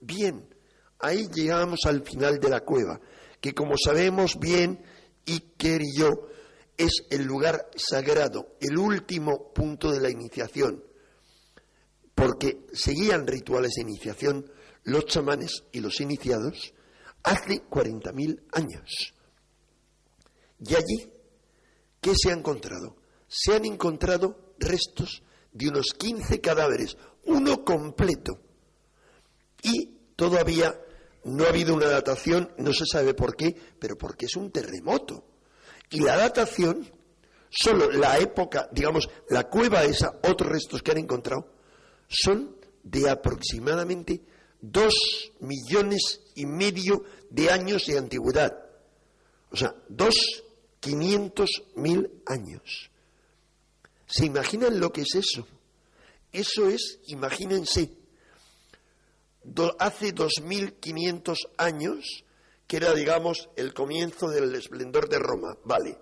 [0.00, 0.54] Bien,
[0.98, 3.00] ahí llegamos al final de la cueva,
[3.42, 4.82] que como sabemos bien,
[5.26, 6.28] Iker y yo,
[6.78, 10.84] es el lugar sagrado, el último punto de la iniciación,
[12.14, 14.50] porque seguían rituales de iniciación
[14.84, 16.72] los chamanes y los iniciados
[17.24, 19.12] hace 40.000 años.
[20.60, 21.10] Y allí,
[22.00, 22.96] ¿qué se ha encontrado?
[23.26, 28.40] Se han encontrado restos de unos 15 cadáveres, uno completo.
[29.64, 30.78] Y todavía
[31.24, 35.24] no ha habido una datación, no se sabe por qué, pero porque es un terremoto.
[35.90, 36.90] Y la datación,
[37.50, 41.52] solo la época, digamos, la cueva esa, otros restos que han encontrado,
[42.08, 44.22] son de aproximadamente
[44.60, 44.94] dos
[45.40, 48.56] millones y medio de años de antigüedad.
[49.50, 50.14] O sea, dos
[50.80, 52.90] quinientos mil años.
[54.06, 55.46] ¿Se imaginan lo que es eso?
[56.32, 57.90] Eso es, imagínense,
[59.78, 62.24] hace dos mil quinientos años,
[62.66, 65.98] que era, digamos, el comienzo del esplendor de Roma, vale.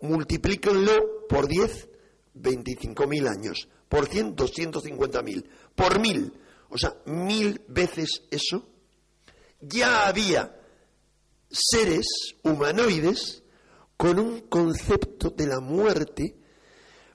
[0.00, 1.88] Multiplíquenlo por diez,
[2.34, 3.68] veinticinco mil años.
[3.88, 5.48] Por cien, doscientos cincuenta mil.
[5.74, 6.32] Por mil,
[6.68, 8.68] o sea, mil veces eso,
[9.60, 10.56] ya había
[11.50, 12.06] seres
[12.44, 13.42] humanoides
[13.96, 16.36] con un concepto de la muerte,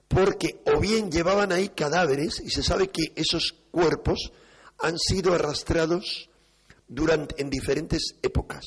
[0.08, 4.32] porque o bien llevaban ahí cadáveres, y se sabe que esos cuerpos
[4.80, 6.30] han sido arrastrados
[6.88, 8.66] durante, en diferentes épocas,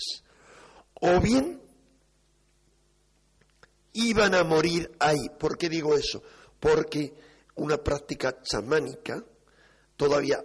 [0.94, 1.60] o bien
[3.92, 5.28] iban a morir ahí.
[5.38, 6.22] ¿Por qué digo eso?
[6.60, 7.14] Porque
[7.56, 9.22] una práctica chamánica,
[9.96, 10.44] todavía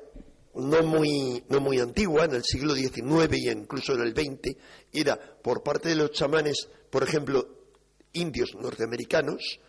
[0.55, 4.55] no muy, no muy antigua, en el siglo XIX y incluso en el XX,
[4.91, 7.47] era por parte de los chamanes, por ejemplo,
[8.13, 9.59] indios norteamericanos,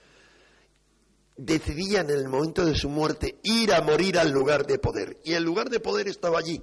[1.37, 5.19] decidían en el momento de su muerte ir a morir al lugar de poder.
[5.25, 6.63] Y el lugar de poder estaba allí.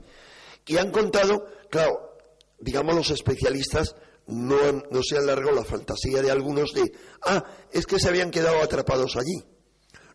[0.65, 2.17] Y han contado, claro,
[2.59, 3.95] digamos los especialistas,
[4.27, 6.91] no, no se alargó la fantasía de algunos de,
[7.25, 9.43] ah, es que se habían quedado atrapados allí.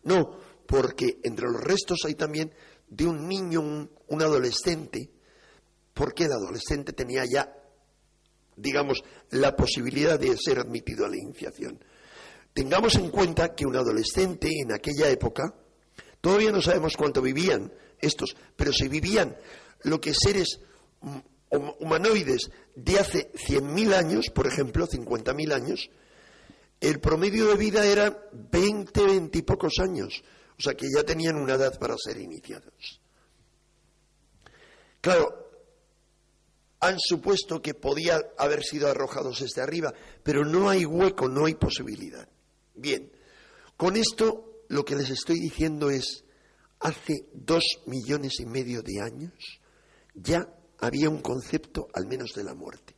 [0.05, 2.53] No, porque entre los restos hay también
[2.89, 5.11] de un niño, un, adolescente,
[5.93, 7.53] porque el adolescente tenía ya,
[8.57, 11.85] digamos, la posibilidad de ser admitido a la iniciación.
[12.57, 15.55] Tengamos en cuenta que un adolescente en aquella época,
[16.23, 19.37] todavía no sabemos cuánto vivían estos, pero si vivían
[19.83, 20.61] lo que seres
[21.51, 25.91] humanoides de hace 100.000 años, por ejemplo, 50.000 años,
[26.81, 30.25] el promedio de vida era 20, 20 y pocos años.
[30.59, 33.03] O sea que ya tenían una edad para ser iniciados.
[35.03, 35.51] Claro,
[36.81, 39.93] han supuesto que podía haber sido arrojados desde arriba,
[40.23, 42.27] pero no hay hueco, no hay posibilidad.
[42.77, 43.11] Bien,
[43.77, 46.25] con esto lo que les estoy diciendo es,
[46.81, 49.33] hace dos millones y medio de años
[50.15, 52.95] ya había un concepto al menos de la muerte.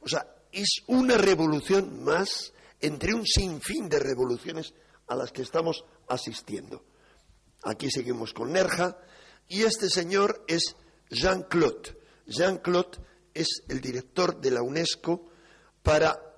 [0.00, 4.74] O sea, es una revolución más entre un sinfín de revoluciones
[5.06, 6.84] a las que estamos asistiendo.
[7.62, 8.98] Aquí seguimos con Nerja
[9.48, 10.76] y este señor es
[11.10, 11.96] Jean-Claude.
[12.26, 12.98] Jean-Claude
[13.34, 15.30] es el director de la UNESCO
[15.82, 16.31] para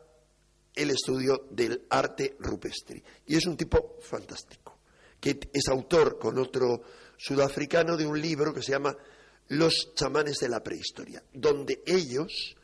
[0.75, 3.03] el estudio del arte rupestre.
[3.27, 4.79] Y es un tipo fantástico,
[5.21, 6.83] que es autor con otro
[7.17, 8.97] sudafricano de un libro que se llama
[9.49, 12.57] Los chamanes de la prehistoria, donde ellos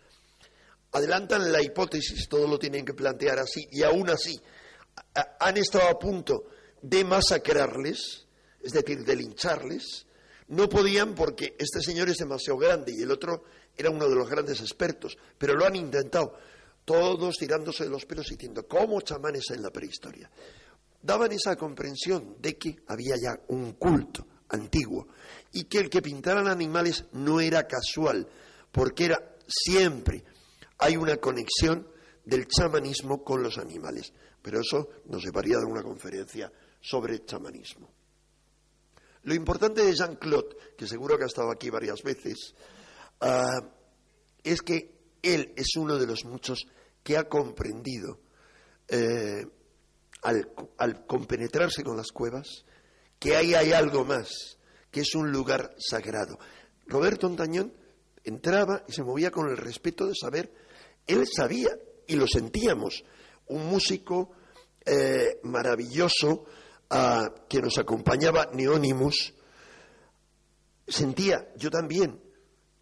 [0.93, 4.41] adelantan la hipótesis, todo lo tienen que plantear así, y aún así
[5.39, 6.47] han estado a punto
[6.83, 8.27] de masacrarles,
[8.63, 10.07] es decir, de lincharles,
[10.49, 13.45] no podían porque este señor es demasiado grande y el otro
[13.77, 16.37] era uno de los grandes expertos, pero lo han intentado,
[16.85, 20.31] todos tirándose de los pelos diciendo, ¿cómo chamanes en la prehistoria?
[21.03, 25.09] Daban esa comprensión de que había ya un culto antiguo
[25.53, 28.29] y que el que pintaran animales no era casual,
[28.71, 30.25] porque era siempre
[30.79, 31.87] hay una conexión
[32.25, 34.13] del chamanismo con los animales.
[34.43, 37.93] Pero eso nos llevaría a una conferencia sobre chamanismo.
[39.23, 42.55] Lo importante de Jean-Claude, que seguro que ha estado aquí varias veces,
[43.21, 43.61] ah,
[44.43, 46.67] es que él es uno de los muchos
[47.03, 48.21] que ha comprendido,
[48.89, 49.47] eh,
[50.23, 52.65] al, compenetrarse con las cuevas,
[53.19, 54.59] que ahí hay algo más,
[54.91, 56.39] que es un lugar sagrado.
[56.87, 57.73] Roberto Antañón
[58.25, 60.53] entraba y se movía con el respeto de saber
[61.07, 61.71] él sabía
[62.07, 63.05] y lo sentíamos,
[63.47, 64.33] un músico
[64.85, 66.45] eh, maravilloso
[66.91, 69.35] ah, que nos acompañaba, Neónimus,
[70.87, 72.21] sentía, yo también,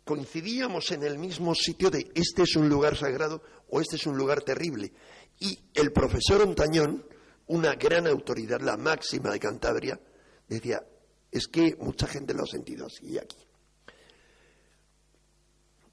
[0.08, 4.16] coincidíamos en el mismo sitio de este es un lugar sagrado o este es un
[4.16, 4.90] lugar terrible.
[5.38, 7.04] Y el profesor Ontañón,
[7.48, 10.00] una gran autoridad, la máxima de Cantabria,
[10.48, 10.82] decía,
[11.30, 13.36] es que mucha gente lo ha sentido así aquí.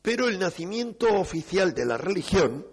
[0.01, 2.65] Pero el nacimiento oficial de la religión,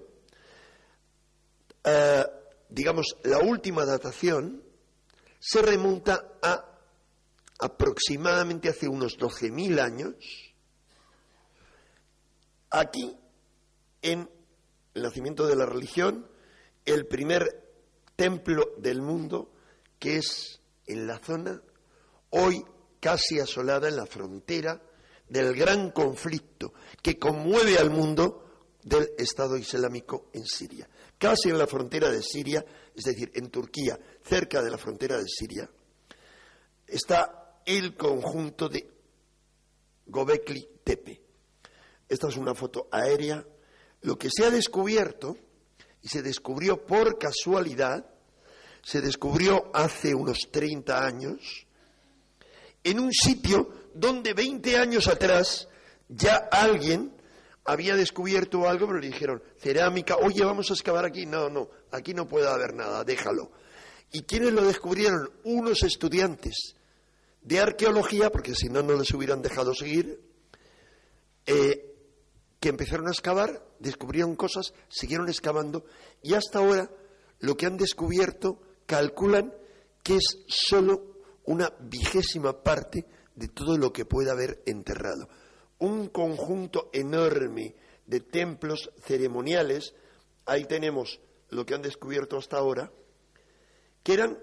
[1.82, 2.24] eh,
[2.68, 4.62] digamos, la última datación,
[5.40, 6.68] se remonta a
[7.58, 10.14] aproximadamente hace unos 12.000 años,
[12.72, 13.16] aquí,
[14.00, 14.28] en
[14.94, 16.28] el nacimiento de la religión,
[16.84, 17.62] el primer
[18.16, 19.52] templo del mundo,
[19.98, 21.62] que es en la zona
[22.30, 22.64] hoy
[22.98, 24.82] casi asolada en la frontera
[25.28, 28.42] del gran conflicto que conmueve al mundo
[28.82, 30.88] del Estado Islámico en Siria.
[31.18, 35.26] Casi en la frontera de Siria, es decir, en Turquía, cerca de la frontera de
[35.26, 35.70] Siria,
[36.86, 38.88] está el conjunto de
[40.06, 41.21] Gobekli Tepe.
[42.12, 43.42] Esta es una foto aérea.
[44.02, 45.34] Lo que se ha descubierto,
[46.02, 48.04] y se descubrió por casualidad,
[48.82, 51.66] se descubrió hace unos 30 años,
[52.84, 55.68] en un sitio donde 20 años atrás
[56.06, 57.16] ya alguien
[57.64, 61.24] había descubierto algo, pero le dijeron, cerámica, oye, vamos a excavar aquí.
[61.24, 63.52] No, no, aquí no puede haber nada, déjalo.
[64.12, 65.30] ¿Y quiénes lo descubrieron?
[65.44, 66.74] Unos estudiantes
[67.40, 70.20] de arqueología, porque si no, no les hubieran dejado seguir,
[71.46, 71.88] eh,
[72.62, 75.84] que empezaron a excavar, descubrieron cosas, siguieron excavando,
[76.22, 76.88] y hasta ahora
[77.40, 79.52] lo que han descubierto calculan
[80.04, 85.28] que es solo una vigésima parte de todo lo que pueda haber enterrado.
[85.80, 87.74] Un conjunto enorme
[88.06, 89.96] de templos ceremoniales,
[90.46, 92.92] ahí tenemos lo que han descubierto hasta ahora,
[94.04, 94.38] que eran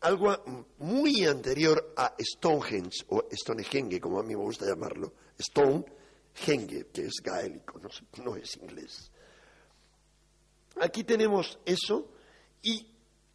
[0.00, 0.34] algo
[0.78, 5.12] muy anterior a Stonehenge, o Stonehenge, como a mí me gusta llamarlo,
[6.34, 7.88] Stonehenge, que es gaélico, no,
[8.24, 9.10] no es inglés.
[10.80, 12.10] Aquí tenemos eso
[12.62, 12.86] y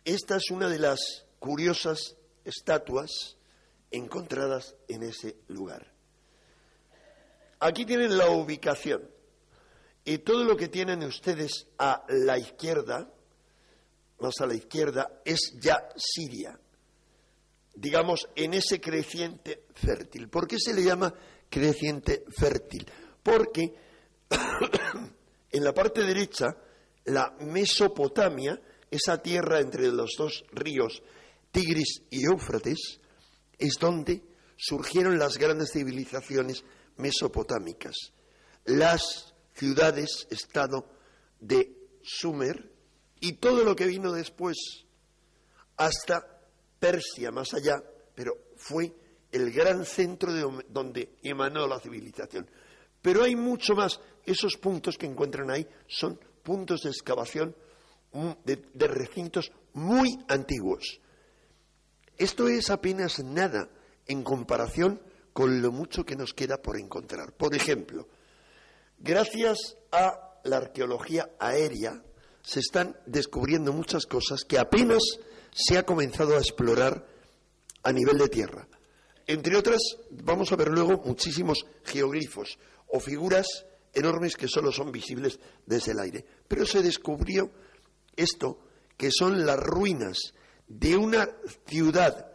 [0.03, 3.38] esta es una de las curiosas estatuas
[3.91, 5.93] encontradas en ese lugar.
[7.60, 9.10] Aquí tienen la ubicación
[10.03, 13.12] y todo lo que tienen ustedes a la izquierda,
[14.19, 16.60] más a la izquierda, es ya Siria,
[17.73, 20.29] digamos, en ese creciente fértil.
[20.29, 21.13] ¿Por qué se le llama
[21.49, 22.86] creciente fértil?
[23.21, 23.73] Porque
[25.51, 26.55] en la parte derecha,
[27.05, 31.01] la Mesopotamia, esa tierra entre los dos ríos
[31.51, 32.99] Tigris y Éufrates,
[33.58, 34.23] es donde
[34.58, 36.63] surgieron las grandes civilizaciones
[36.97, 37.95] mesopotámicas,
[38.65, 40.89] las ciudades-estado
[41.39, 41.71] de
[42.03, 42.71] Sumer
[43.19, 44.58] y todo lo que vino después
[45.77, 46.41] hasta
[46.79, 47.81] Persia, más allá,
[48.13, 48.93] pero fue
[49.35, 52.49] el gran centro de donde emanó la civilización.
[53.01, 53.99] Pero hay mucho más.
[54.25, 57.53] Esos puntos que encuentran ahí son puntos de excavación
[58.13, 61.01] mm, de, recintos muy antiguos.
[62.17, 63.69] Esto es apenas nada
[64.07, 65.01] en comparación
[65.33, 67.33] con lo mucho que nos queda por encontrar.
[67.33, 68.07] Por ejemplo,
[68.97, 72.01] gracias a la arqueología aérea
[72.41, 75.01] se están descubriendo muchas cosas que apenas
[75.51, 77.05] se ha comenzado a explorar
[77.83, 78.67] a nivel de tierra.
[79.27, 85.39] Entre otras, vamos a ver luego muchísimos geoglifos o figuras enormes que solo son visibles
[85.65, 86.25] desde el aire.
[86.47, 87.49] Pero se descubrió
[88.15, 88.59] esto,
[88.97, 90.33] que son las ruinas
[90.67, 91.29] de una
[91.65, 92.33] ciudad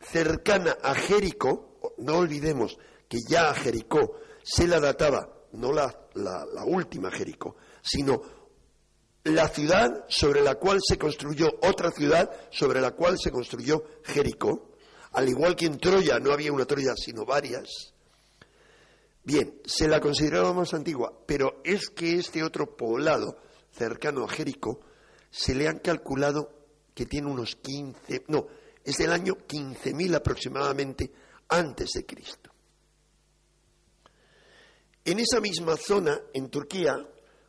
[0.00, 6.64] cercana a Jericó, no olvidemos que ya a Jericó se la databa, no la, la
[6.64, 8.22] última Jericó, sino
[9.24, 14.75] la ciudad sobre la cual se construyó otra ciudad sobre la cual se construyó Jericó,
[15.16, 17.94] al igual que en Troya no había una Troya sino varias,
[19.26, 23.38] Bien, se la consideraba más antigua, pero es que este otro poblado
[23.72, 24.78] cercano a Jericó
[25.30, 28.46] se le han calculado que tiene unos 15, no,
[28.84, 31.10] es del año 15.000 aproximadamente
[31.48, 32.52] antes de Cristo.
[35.04, 36.96] En esa misma zona, en Turquía,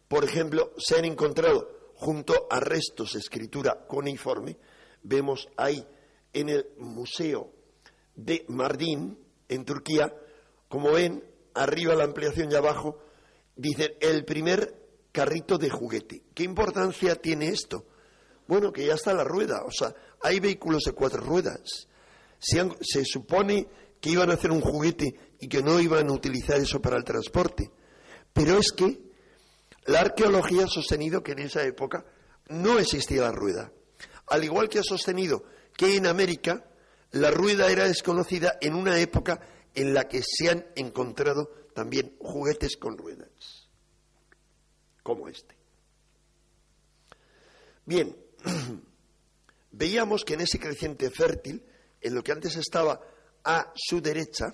[0.08, 4.58] por ejemplo, se han encontrado junto a restos de escritura cuneiforme,
[5.04, 5.88] vemos ahí
[6.34, 7.57] en el Museo
[8.18, 10.14] de Mardin, en Turquía,
[10.68, 13.00] como ven, arriba la ampliación y abajo,
[13.56, 14.76] dice el primer
[15.12, 16.24] carrito de juguete.
[16.34, 17.86] ¿Qué importancia tiene esto?
[18.48, 21.88] Bueno, que ya está la rueda, o sea, hay vehículos de cuatro ruedas.
[22.40, 23.68] Se, se supone
[24.02, 27.04] que iban a hacer un juguete y que no iban a utilizar eso para el
[27.04, 27.72] transporte.
[28.34, 29.00] Pero es que
[29.86, 32.06] la arqueología ha sostenido que en esa época
[32.50, 33.72] no existía la rueda.
[34.28, 35.44] Al igual que ha sostenido
[35.76, 36.64] que en América
[37.22, 39.40] la rueda era desconocida en una época
[39.74, 43.70] en la que se han encontrado también juguetes con ruedas,
[45.04, 45.56] como este.
[47.86, 48.16] Bien,
[49.72, 51.64] veíamos que en ese creciente fértil,
[52.02, 53.00] en lo que antes estaba
[53.44, 54.54] a su derecha,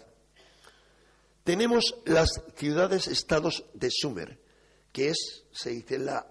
[1.43, 4.39] tenemos las ciudades-estados de Sumer,
[4.91, 6.25] que es, se dice, la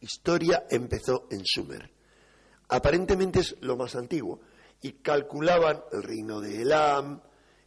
[0.00, 1.90] historia empezó en Sumer.
[2.68, 4.40] Aparentemente es lo más antiguo,
[4.80, 7.22] y calculaban el reino de Elam,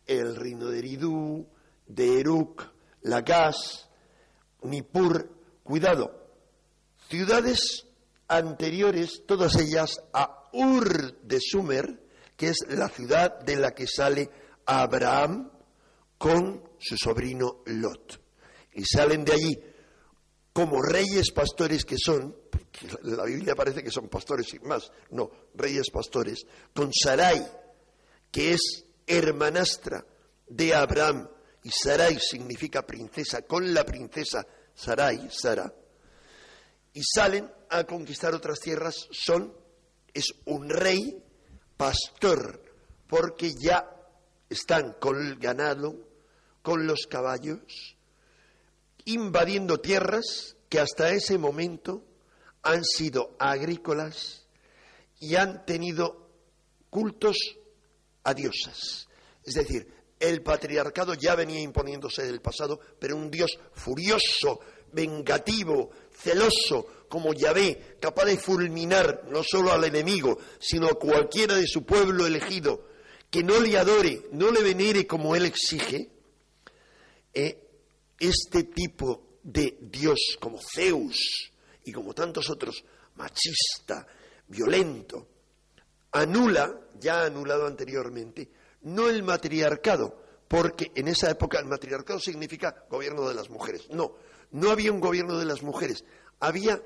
[0.05, 1.47] el reino de Eridú,
[1.87, 2.63] de Eruk,
[3.01, 3.89] Lagas,
[4.63, 5.29] Nippur,
[5.63, 6.27] cuidado,
[7.07, 7.85] ciudades
[8.27, 14.29] anteriores, todas ellas a Ur de Sumer, que es la ciudad de la que sale
[14.65, 15.51] Abraham
[16.17, 18.21] con su sobrino Lot.
[18.73, 19.59] Y salen de allí
[20.59, 25.31] como reyes pastores que son, porque la Biblia parece que son pastores sin más, no,
[25.55, 27.47] reyes pastores, con Sarai,
[28.29, 30.05] que es hermanastra
[30.49, 31.29] de Abraham,
[31.63, 34.45] y Sarai significa princesa, con la princesa
[34.75, 35.73] Sarai, Sara,
[36.91, 39.53] y salen a conquistar otras tierras, son,
[40.13, 41.23] es un rey
[41.77, 42.61] pastor,
[43.07, 43.89] porque ya
[44.49, 45.95] están con el ganado,
[46.61, 47.95] con los caballos,
[49.05, 52.03] invadiendo tierras que hasta ese momento
[52.61, 54.47] han sido agrícolas
[55.19, 56.29] y han tenido
[56.89, 57.37] cultos
[58.23, 59.07] a diosas.
[59.43, 64.59] Es decir, el patriarcado ya venía imponiéndose del pasado, pero un Dios furioso,
[64.91, 71.67] vengativo, celoso, como Yahvé, capaz de fulminar no solo al enemigo, sino a cualquiera de
[71.67, 72.87] su pueblo elegido,
[73.31, 76.09] que no le adore, no le venere como él exige,
[77.33, 77.68] eh,
[78.19, 81.51] este tipo de Dios como Zeus
[81.83, 82.83] y como tantos otros,
[83.15, 84.05] machista,
[84.47, 85.27] violento,
[86.11, 88.49] anula, ya anulado anteriormente,
[88.81, 93.89] no el matriarcado, porque en esa época el matriarcado significa gobierno de las mujeres.
[93.89, 94.15] No,
[94.51, 96.03] no había un gobierno de las mujeres,
[96.39, 96.81] había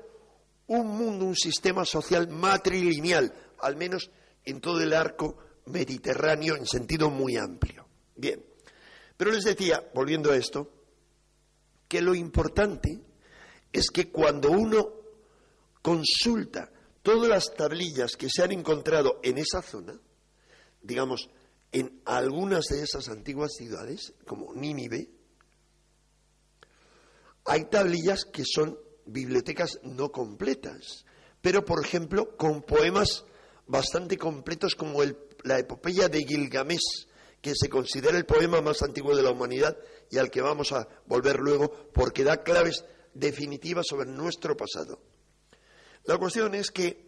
[0.66, 4.10] un mundo, un sistema social matrilineal, al menos
[4.44, 5.36] en todo el arco
[5.66, 7.86] mediterráneo en sentido muy amplio.
[8.16, 8.44] Bien,
[9.16, 10.70] pero les decía, volviendo a esto,
[11.94, 13.00] que lo importante
[13.72, 14.94] es que cuando uno
[15.80, 16.72] consulta
[17.04, 19.96] todas las tablillas que se han encontrado en esa zona,
[20.82, 21.30] digamos,
[21.70, 25.08] en algunas de esas antiguas ciudades, como Nínive,
[27.44, 28.76] hay tablillas que son
[29.06, 31.04] bibliotecas no completas,
[31.40, 33.24] pero por ejemplo con poemas
[33.68, 34.98] bastante completos como
[35.44, 37.06] la epopeya de Gilgamesh,
[37.44, 39.76] que se considera el poema más antiguo de la humanidad
[40.10, 44.98] y al que vamos a volver luego porque da claves definitivas sobre nuestro pasado.
[46.04, 47.04] La cuestión es que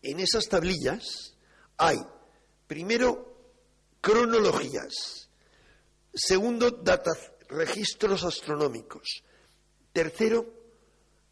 [0.00, 1.36] en esas tablillas
[1.76, 1.98] hay
[2.68, 3.54] Primero,
[4.02, 5.30] cronologías.
[6.12, 6.84] Segundo,
[7.48, 9.24] registros astronómicos.
[9.92, 10.52] Tercero,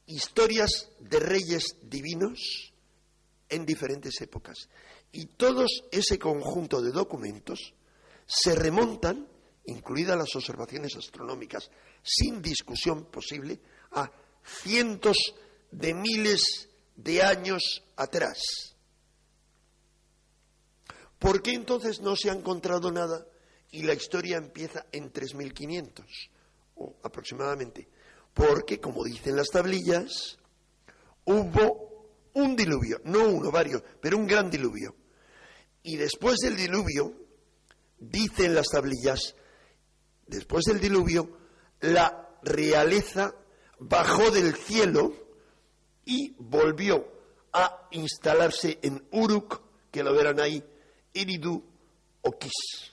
[0.07, 2.73] historias de reyes divinos
[3.51, 4.71] en diferentes épocas.
[5.19, 7.73] Y todos ese conjunto de documentos
[8.27, 9.27] se remontan,
[9.64, 11.71] incluidas las observaciones astronómicas,
[12.03, 13.59] sin discusión posible,
[13.93, 14.12] a
[14.45, 15.17] cientos
[15.71, 18.77] de miles de años atrás.
[21.19, 23.27] ¿Por qué entonces no se ha encontrado nada
[23.71, 26.05] y la historia empieza en 3500
[26.75, 27.89] o aproximadamente?
[28.35, 30.37] Porque, como dicen las tablillas,
[31.25, 35.05] hubo un diluvio, no uno, varios, pero un gran diluvio.
[35.87, 37.14] Y después del diluvio,
[37.97, 39.37] dicen las tablillas,
[40.26, 41.39] después del diluvio,
[41.78, 43.37] la realeza
[43.78, 45.14] bajó del cielo
[46.05, 47.07] y volvió
[47.53, 49.62] a instalarse en Uruk,
[49.93, 50.61] que lo verán ahí,
[51.12, 51.62] Iridu
[52.22, 52.91] o Kis,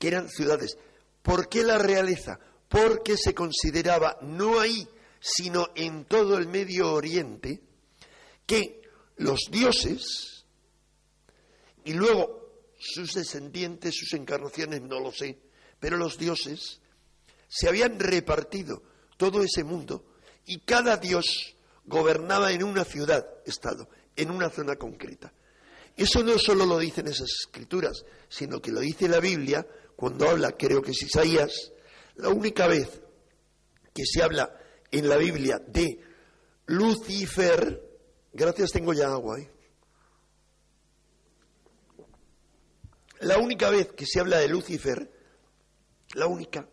[0.00, 0.76] que eran ciudades.
[1.22, 2.40] ¿Por qué la realeza?
[2.68, 4.88] Porque se consideraba no ahí,
[5.20, 7.62] sino en todo el Medio Oriente,
[8.44, 8.82] que
[9.18, 10.35] los dioses
[11.86, 15.38] y luego sus descendientes, sus encarnaciones, no lo sé,
[15.78, 16.80] pero los dioses
[17.48, 18.82] se habían repartido
[19.16, 20.04] todo ese mundo
[20.46, 25.32] y cada dios gobernaba en una ciudad, estado, en una zona concreta.
[25.96, 29.64] Eso no solo lo dicen esas escrituras, sino que lo dice la Biblia
[29.94, 31.72] cuando habla, creo que es Isaías,
[32.16, 33.00] la única vez
[33.94, 34.58] que se habla
[34.90, 36.00] en la Biblia de
[36.66, 37.80] Lucifer,
[38.32, 39.55] gracias tengo ya agua, ¿eh?
[43.20, 45.10] La única vez que se habla de Lucifer,
[46.14, 46.68] la única,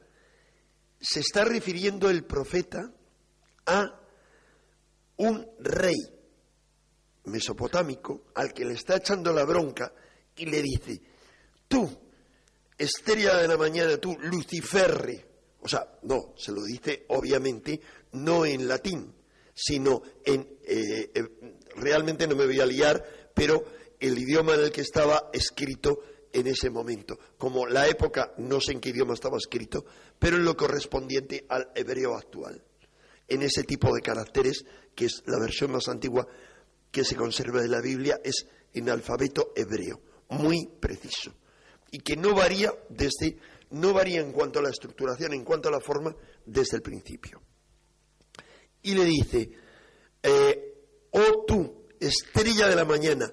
[1.00, 2.92] se está refiriendo el profeta
[3.66, 4.00] a
[5.18, 5.96] un rey
[7.26, 9.94] mesopotámico al que le está echando la bronca
[10.36, 11.02] y le dice,
[11.68, 11.90] tú,
[12.78, 15.26] estrella de la mañana, tú, Luciferre,
[15.62, 17.80] o sea, no, se lo dice obviamente
[18.14, 19.14] no en latín,
[19.54, 21.24] sino en, eh, eh,
[21.76, 23.64] realmente no me voy a liar, pero
[24.00, 26.00] el idioma en el que estaba escrito
[26.34, 27.18] en ese momento.
[27.38, 29.86] Como la época, no sé en qué idioma estaba escrito,
[30.20, 32.62] pero en lo correspondiente al hebreo actual.
[33.28, 34.66] En ese tipo de caracteres,
[34.96, 36.28] que es la versión más antigua
[36.92, 41.34] que se conserva de la Biblia, es en alfabeto hebreo, muy preciso.
[41.92, 43.38] Y que no varía desde,
[43.70, 46.16] no varía en cuanto a la estructuración, en cuanto a la forma,
[46.46, 47.42] desde el principio.
[48.82, 49.50] Y le dice,
[50.22, 50.74] eh,
[51.12, 53.32] oh tú, estrella de la mañana,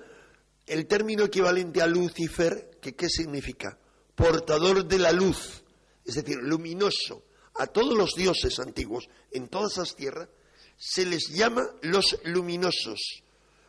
[0.66, 3.78] el término equivalente a Lucifer, qué significa?
[4.14, 5.62] Portador de la luz,
[6.05, 7.24] es decir, luminoso.
[7.57, 10.28] A todos los dioses antiguos en todas esas tierras
[10.76, 13.22] se les llama los luminosos,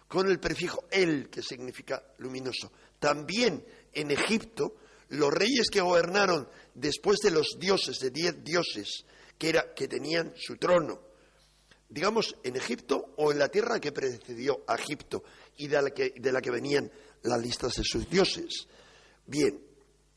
[0.08, 2.72] con el prefijo el, que significa luminoso.
[3.00, 4.76] También en Egipto,
[5.10, 9.06] los reyes que gobernaron después de los dioses, de diez dioses,
[9.38, 11.02] que, era, que tenían su trono,
[11.90, 15.24] digamos, en Egipto o en la tierra que precedió a Egipto
[15.58, 16.90] y de la que, de la que venían
[17.24, 18.68] las listas de sus dioses.
[19.26, 19.62] Bien,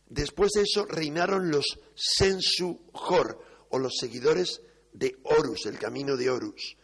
[0.09, 3.41] después de eso reinaron los Sensu-Hor,
[3.71, 6.77] o los seguidores de Horus, el camino de Horus,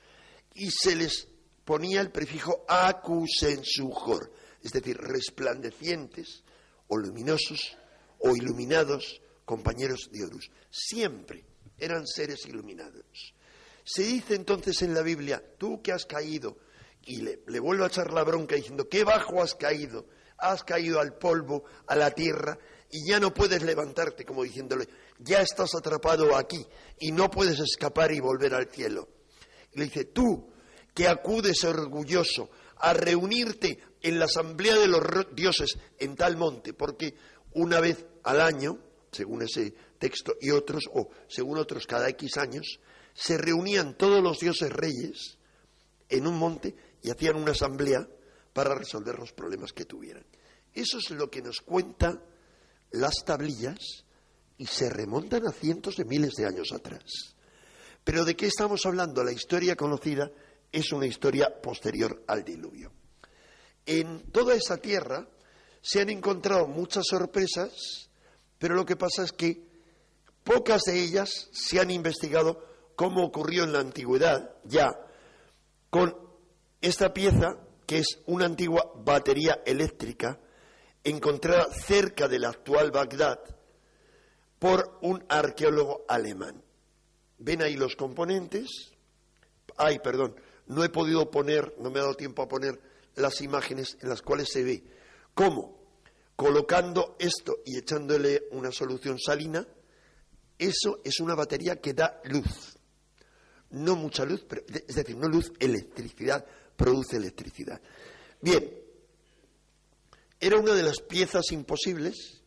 [0.55, 1.29] y se les
[1.65, 6.43] ponía el prefijo Aku-Sensu-Hor, es decir, resplandecientes
[6.89, 7.77] o luminosos
[8.19, 10.51] o iluminados compañeros de Horus.
[10.69, 11.45] Siempre
[11.79, 13.35] eran seres iluminados.
[13.85, 16.59] Se dice entonces en la Biblia, tú que has caído,
[17.05, 20.07] y le, le vuelvo a echar la bronca diciendo, qué bajo has caído,
[20.41, 22.59] has caído al polvo, a la tierra,
[22.91, 24.89] y ya no puedes levantarte, como diciéndole,
[25.19, 26.67] ya estás atrapado aquí
[26.99, 29.09] y no puedes escapar y volver al cielo.
[29.73, 30.51] Y le dice, tú
[30.95, 35.03] que acudes orgulloso a reunirte en la asamblea de los
[35.35, 37.15] dioses en tal monte, porque
[37.53, 38.79] una vez al año,
[39.13, 42.81] según ese texto y otros, o según otros cada X años,
[43.15, 45.39] se reunían todos los dioses reyes
[46.09, 48.09] en un monte y hacían una asamblea
[48.53, 50.25] para resolver los problemas que tuvieran.
[50.73, 52.23] Eso es lo que nos cuenta
[52.93, 54.05] las tablillas
[54.59, 57.35] y se remontan a cientos de miles de años atrás.
[58.05, 59.23] Pero ¿de qué estamos hablando?
[59.25, 60.31] La historia conocida
[60.73, 62.93] es una historia posterior al diluvio.
[63.87, 65.29] En toda esa tierra
[65.81, 68.11] se han encontrado muchas sorpresas,
[68.59, 69.67] pero lo que pasa es que
[70.45, 72.65] pocas de ellas se han investigado
[72.97, 74.91] como ocurrió en la antigüedad ya
[75.89, 76.15] con
[76.81, 77.59] esta pieza
[77.91, 80.39] que es una antigua batería eléctrica
[81.03, 83.41] encontrada cerca del actual Bagdad
[84.61, 86.63] por un arqueólogo alemán.
[87.39, 88.93] ¿Ven ahí los componentes?
[89.77, 90.37] Ay, perdón,
[90.69, 92.81] no he podido poner, no me ha dado tiempo a poner
[93.17, 94.85] las imágenes en las cuales se ve
[95.35, 95.77] cómo,
[96.37, 99.67] colocando esto y echándole una solución salina,
[100.57, 102.79] Eso es una batería que da luz.
[103.71, 106.47] No mucha luz, pero, es decir, no luz, electricidad,
[106.81, 107.79] produce electricidad.
[108.41, 108.67] Bien,
[110.41, 112.41] era una de las piezas imposibles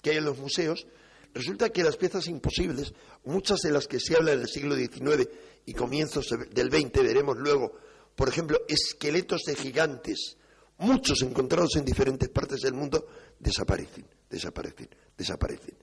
[0.00, 0.86] que hay en los museos.
[1.34, 5.28] Resulta que las piezas imposibles, muchas de las que se habla en el siglo XIX
[5.66, 7.72] y comienzos del XX, veremos luego,
[8.14, 10.36] por ejemplo, esqueletos de gigantes,
[10.78, 13.08] muchos encontrados en diferentes partes del mundo,
[13.40, 15.76] desaparecen, desaparecen, desaparecen.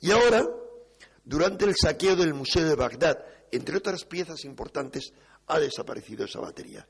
[0.00, 0.44] Y ahora,
[1.24, 5.12] durante el saqueo del Museo de Bagdad, entre otras piezas importantes,
[5.46, 6.84] ha desaparecido esa batería.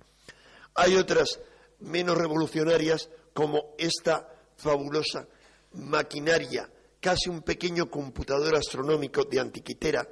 [0.74, 1.40] Hay otras
[1.80, 5.26] menos revolucionarias, como esta fabulosa
[5.72, 6.70] maquinaria,
[7.00, 10.08] casi un pequeño computador astronómico de antiquitera,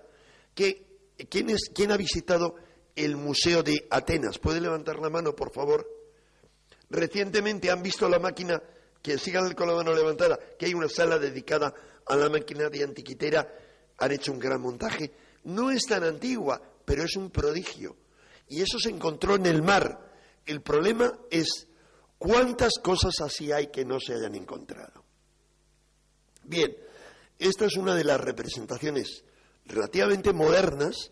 [0.55, 2.57] que ¿quién, es, ¿quién ha visitado
[2.95, 4.39] el Museo de Atenas?
[4.39, 5.89] ¿Puede levantar la mano, por favor?
[6.91, 8.63] Recientemente han visto la máquina,
[9.01, 11.73] que sigan con la mano levantada, que hay una sala dedicada
[12.07, 13.49] a la máquina de antiquitera,
[13.99, 15.11] han hecho un gran montaje.
[15.45, 17.97] No es tan antigua, pero es un prodigio.
[18.49, 20.12] Y eso se encontró en el mar.
[20.47, 21.69] El problema es
[22.19, 25.05] cuántas cosas así hay que no se hayan encontrado.
[26.45, 26.77] Bien,
[27.39, 29.25] esta es una de las representaciones
[29.67, 31.11] relativamente modernas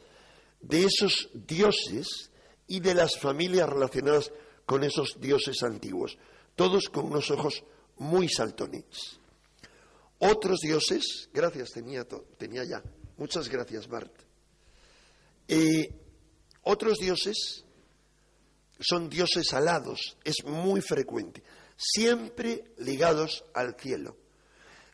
[0.61, 2.31] de esos dioses
[2.67, 4.33] y de las familias relacionadas
[4.67, 6.19] con esos dioses antiguos,
[6.55, 7.65] todos con unos ojos
[7.97, 9.19] muy saltones.
[10.19, 12.07] Otros dioses, gracias tenía,
[12.37, 12.83] tenía ya,
[13.17, 14.13] muchas gracias Bart.
[15.49, 15.93] Eh,
[16.63, 17.65] otros dioses
[18.81, 21.43] son dioses alados, es muy frecuente,
[21.77, 24.17] siempre ligados al cielo.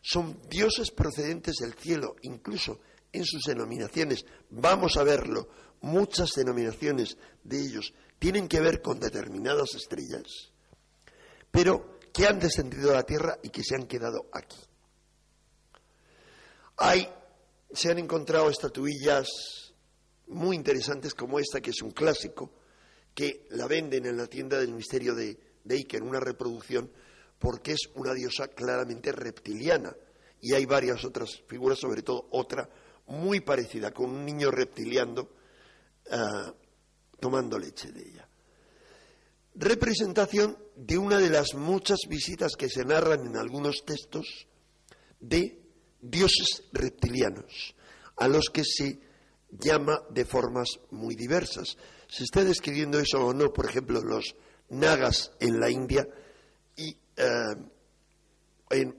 [0.01, 2.79] Son dioses procedentes del cielo, incluso
[3.11, 4.25] en sus denominaciones.
[4.49, 5.49] Vamos a verlo,
[5.81, 10.51] muchas denominaciones de ellos tienen que ver con determinadas estrellas,
[11.51, 14.57] pero que han descendido a la tierra y que se han quedado aquí.
[16.77, 17.07] Hay,
[17.71, 19.27] se han encontrado estatuillas
[20.27, 22.51] muy interesantes como esta, que es un clásico,
[23.17, 26.91] que la venden en la tienda del misterio de, de en una reproducción,
[27.39, 29.91] porque es una diosa claramente reptiliana.
[30.39, 32.69] Y hay varias otras figuras, sobre todo otra
[33.07, 35.29] muy parecida, con un niño reptiliano
[36.11, 36.53] ah,
[37.19, 38.29] tomando leche de ella.
[39.55, 44.45] Representación de una de las muchas visitas que se narran en algunos textos
[45.19, 45.59] de
[45.99, 47.73] dioses reptilianos,
[48.17, 48.99] a los que se
[49.49, 51.77] llama de formas muy diversas.
[52.07, 54.35] Se está describiendo eso o no, por ejemplo, los
[54.69, 56.07] nagas en la India
[56.75, 57.25] y, eh,
[58.69, 58.93] eh,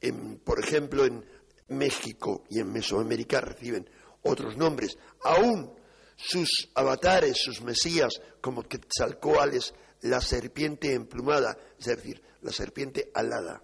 [0.00, 1.24] en, por ejemplo, en
[1.68, 3.88] México y en Mesoamérica reciben
[4.22, 4.96] otros nombres.
[5.24, 5.72] Aún
[6.16, 9.58] sus avatares, sus mesías, como Quetzalcoatl
[10.02, 13.62] la serpiente emplumada, es decir, la serpiente alada.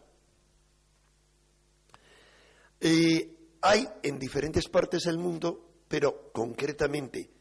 [3.63, 7.34] hay en diferentes partes del mundo, pero concretamente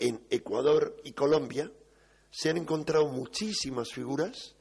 [0.00, 1.70] en Ecuador y Colombia,
[2.30, 4.56] se han encontrado muchísimas figuras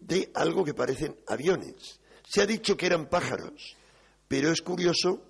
[0.00, 2.00] de algo que parecen aviones.
[2.26, 3.76] Se ha dicho que eran pájaros,
[4.28, 5.22] pero es curioso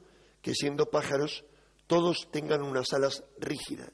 [0.42, 1.44] que siendo pájaros
[1.86, 3.92] todos tengan unas alas rígidas.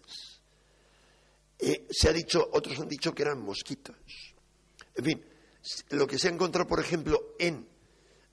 [1.58, 3.96] Eh, se ha dicho, otros han dicho que eran mosquitos.
[4.94, 5.24] En fin,
[5.90, 7.68] lo que se ha encontrado, por ejemplo, en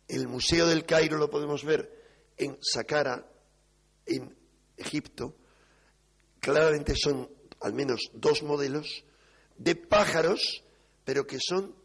[0.07, 1.91] el Museo del Cairo, lo podemos ver
[2.37, 3.29] en Saqqara,
[4.05, 4.37] en
[4.77, 5.35] Egipto,
[6.47, 7.29] claramente son
[7.59, 9.03] al menos dos modelos
[9.57, 10.63] de pájaros,
[11.03, 11.75] pero que son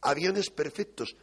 [0.00, 1.14] aviones perfectos,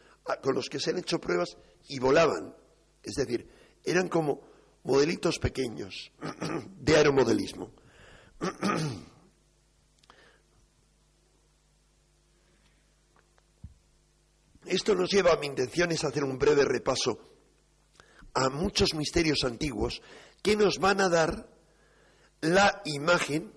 [0.44, 1.56] con los que se han hecho pruebas
[1.88, 2.54] y volaban.
[3.02, 3.50] Es decir,
[3.82, 4.46] eran como
[4.84, 6.12] modelitos pequeños
[6.78, 7.72] de aeromodelismo.
[14.66, 17.18] Esto nos lleva a mi intención es hacer un breve repaso
[18.34, 20.00] a muchos misterios antiguos
[20.44, 21.55] que nos van a dar
[22.40, 23.52] la imagen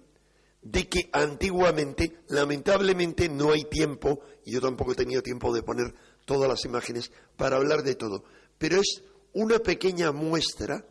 [0.62, 5.94] de que antiguamente, lamentablemente, no hay tiempo, y yo tampoco he tenido tiempo de poner
[6.26, 8.24] todas las imágenes para hablar de todo,
[8.58, 9.04] pero es
[9.34, 10.86] una pequeña muestra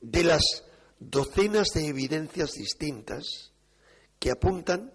[0.00, 0.42] de las
[0.98, 3.52] docenas de evidencias distintas
[4.18, 4.92] que apuntan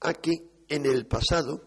[0.00, 0.32] a que
[0.68, 1.62] en el pasado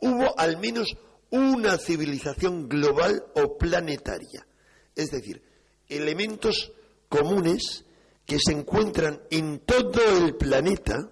[0.00, 0.96] hubo al menos
[1.30, 4.46] una civilización global o planetaria.
[4.94, 5.42] Es decir,
[5.88, 6.72] elementos
[7.08, 7.84] comunes
[8.26, 11.10] que se encuentran en todo el planeta,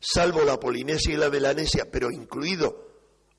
[0.00, 2.88] salvo la Polinesia y la Melanesia, pero incluido,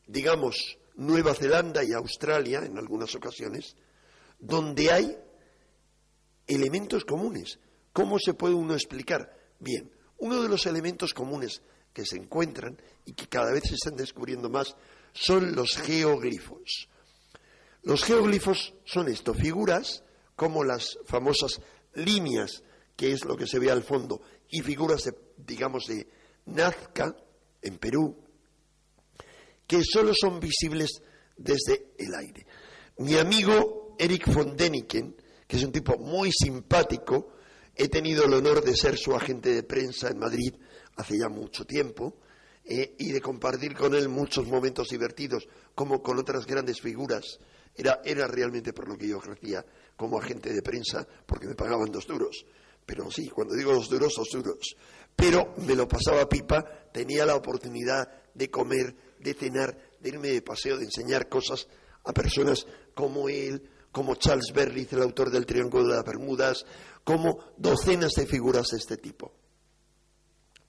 [0.08, 3.76] digamos, Nueva Zelanda y Australia en algunas ocasiones,
[4.40, 5.18] donde hay
[6.48, 7.60] elementos comunes.
[7.92, 9.36] ¿Cómo se puede uno explicar?
[9.60, 13.96] Bien, uno de los elementos comunes que se encuentran y que cada vez se están
[13.96, 14.76] descubriendo más
[15.14, 16.90] son los geoglifos.
[17.84, 20.04] Los geoglifos son esto, figuras
[20.36, 21.62] como las famosas
[21.96, 22.64] líneas,
[22.96, 26.08] que es lo que se ve al fondo, y figuras, digamos, de
[26.46, 27.16] Nazca,
[27.62, 28.18] en Perú,
[29.66, 31.02] que solo son visibles
[31.38, 32.46] desde el aire.
[32.98, 35.16] Mi amigo Eric von Deniken,
[35.48, 37.34] que es un tipo muy simpático,
[37.76, 40.54] he tenido el honor de ser su agente de prensa en Madrid
[40.96, 42.20] hace ya mucho tiempo,
[42.66, 47.40] eh, y de compartir con él muchos momentos divertidos, como con otras grandes figuras.
[47.76, 49.66] Era, era realmente por lo que yo crecía
[49.96, 52.46] como agente de prensa, porque me pagaban dos duros.
[52.86, 54.76] Pero sí, cuando digo dos duros, dos duros.
[55.16, 60.42] Pero me lo pasaba pipa, tenía la oportunidad de comer, de cenar, de irme de
[60.42, 61.68] paseo, de enseñar cosas
[62.04, 66.66] a personas como él, como Charles Berlitz, el autor del Triángulo de las Bermudas,
[67.04, 69.32] como docenas de figuras de este tipo.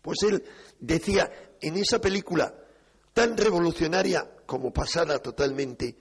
[0.03, 0.45] Pues él
[0.79, 2.55] decía, en esa película
[3.15, 5.97] tan revolucionaria como pasada totalmente,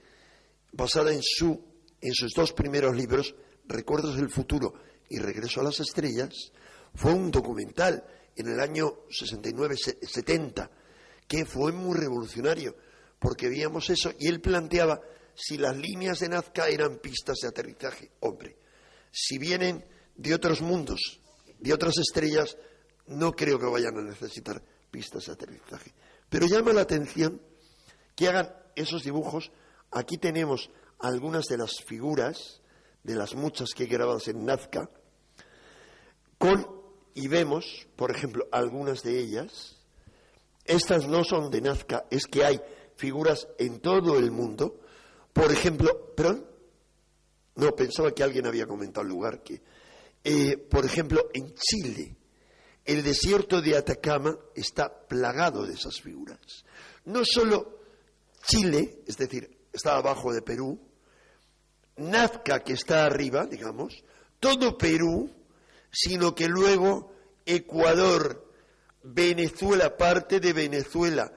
[0.74, 1.63] basada en, su,
[2.04, 3.34] en sus dos primeros libros,
[3.66, 4.74] Recuerdos del Futuro
[5.10, 6.51] y Regreso a las Estrellas,
[6.93, 8.04] fue un documental
[8.36, 10.70] en el año 69-70
[11.28, 12.76] que fue muy revolucionario,
[13.20, 14.99] porque veíamos eso y él planteaba
[15.34, 18.12] si las líneas de Nazca eran pistas de aterrizaje.
[18.20, 18.58] Hombre,
[19.10, 19.86] si vienen
[20.16, 21.22] de otros mundos,
[21.60, 22.58] de otras estrellas,
[23.08, 25.93] no creo que vayan a necesitar pistas de aterrizaje.
[26.30, 27.41] Pero llama la atención
[28.16, 29.51] que hagan esos dibujos.
[29.91, 30.70] Aquí tenemos
[31.04, 32.62] algunas de las figuras,
[33.04, 34.89] de las muchas que he grabado en Nazca,
[36.38, 36.66] con,
[37.14, 39.78] y vemos, por ejemplo, algunas de ellas.
[40.64, 42.62] Estas no son de Nazca, es que hay
[42.95, 44.80] figuras en todo el mundo.
[45.34, 46.47] Por ejemplo, perdón,
[47.56, 49.62] no, pensaba que alguien había comentado el lugar que,
[50.24, 52.16] eh, por ejemplo, en Chile,
[52.86, 56.39] el desierto de Atacama está plagado de esas figuras.
[57.06, 57.80] No solo
[58.45, 60.80] Chile, es decir, está abajo de Perú,
[61.97, 64.03] Nazca, que está arriba, digamos,
[64.39, 65.29] todo Perú,
[65.91, 67.13] sino que luego
[67.45, 68.49] Ecuador,
[69.03, 71.31] Venezuela, parte de Venezuela,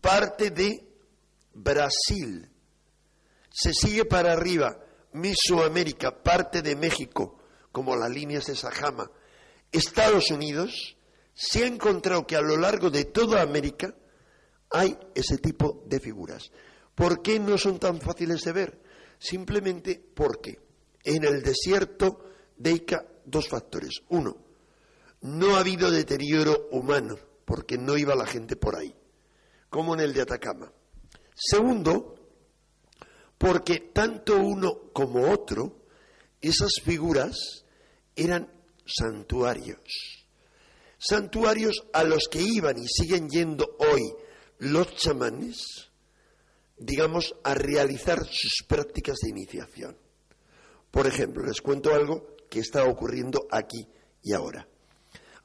[0.00, 0.86] parte de
[1.52, 2.50] Brasil,
[3.50, 4.78] se sigue para arriba,
[5.12, 7.38] Mesoamérica, parte de México,
[7.72, 9.10] como las líneas de Sajama,
[9.72, 10.96] Estados Unidos
[11.34, 13.94] se ha encontrado que a lo largo de toda América
[14.70, 16.50] hay ese tipo de figuras.
[16.94, 18.80] ¿Por qué no son tan fáciles de ver?
[19.18, 20.58] Simplemente porque
[21.04, 22.24] en el desierto
[22.56, 24.02] de Ica dos factores.
[24.08, 24.36] Uno,
[25.22, 28.94] no ha habido deterioro humano porque no iba la gente por ahí,
[29.68, 30.72] como en el de Atacama.
[31.34, 32.14] Segundo,
[33.38, 35.86] porque tanto uno como otro,
[36.40, 37.64] esas figuras
[38.14, 38.50] eran
[38.84, 40.26] santuarios.
[40.98, 44.02] Santuarios a los que iban y siguen yendo hoy
[44.58, 45.90] los chamanes,
[46.78, 49.96] digamos, a realizar sus prácticas de iniciación.
[50.90, 53.88] Por ejemplo, les cuento algo que está ocurriendo aquí
[54.22, 54.68] y ahora.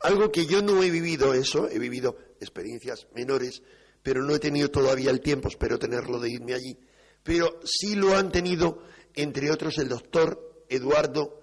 [0.02, 3.62] Algo que yo no he vivido eso, he vivido experiencias menores,
[4.02, 6.78] pero no he tenido todavía el tiempo, espero tenerlo de irme allí.
[7.24, 11.42] Pero sí lo han tenido, entre otros, el doctor Eduardo,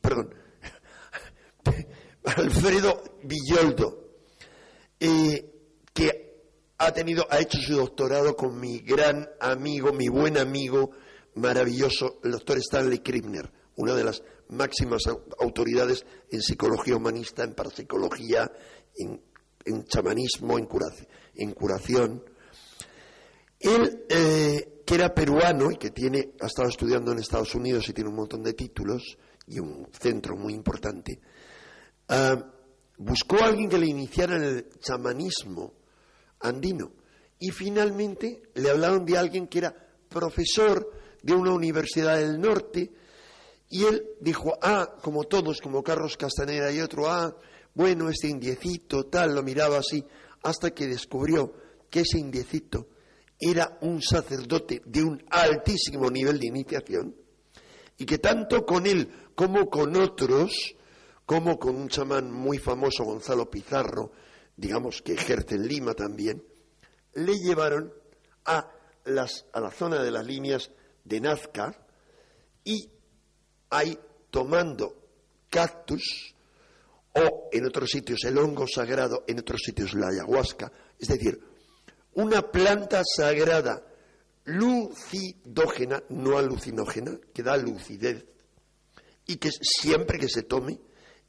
[0.00, 0.34] perdón,
[2.24, 4.16] Alfredo Villoldo,
[5.00, 5.50] eh,
[5.92, 6.23] que
[6.78, 10.90] ha tenido, ha hecho su doctorado con mi gran amigo, mi buen amigo,
[11.34, 15.02] maravilloso, el doctor Stanley Krippner, una de las máximas
[15.40, 18.50] autoridades en psicología humanista, en parapsicología,
[18.96, 20.66] en, chamanismo, en,
[21.52, 22.22] curación.
[23.58, 27.92] Él, eh, que era peruano y que tiene, ha estado estudiando en Estados Unidos y
[27.92, 29.16] tiene un montón de títulos
[29.46, 31.20] y un centro muy importante,
[32.08, 32.36] Ah,
[32.98, 35.72] buscó a alguien que le iniciara en el chamanismo
[36.40, 36.92] andino.
[37.38, 39.74] Y finalmente le hablaron de alguien que era
[40.08, 40.90] profesor
[41.22, 42.92] de una universidad del norte
[43.68, 47.36] y él dijo, ah, como todos, como Carlos Castaneda y otro, ah,
[47.74, 50.04] bueno, este indiecito, tal, lo miraba así,
[50.42, 51.52] hasta que descubrió
[51.90, 52.88] que ese indiecito
[53.40, 57.16] era un sacerdote de un altísimo nivel de iniciación
[57.96, 60.76] y que tanto con él como con otros
[61.26, 64.12] como con un chamán muy famoso, Gonzalo Pizarro,
[64.56, 66.44] digamos que ejerce en Lima también,
[67.14, 67.92] le llevaron
[68.44, 68.70] a,
[69.04, 70.70] las, a la zona de las líneas
[71.04, 71.86] de Nazca
[72.64, 72.90] y
[73.70, 73.98] ahí
[74.30, 74.96] tomando
[75.50, 76.34] cactus
[77.12, 81.40] o en otros sitios el hongo sagrado, en otros sitios la ayahuasca, es decir,
[82.14, 83.84] una planta sagrada
[84.44, 88.24] lucidógena, no alucinógena, que da lucidez
[89.26, 90.78] y que siempre que se tome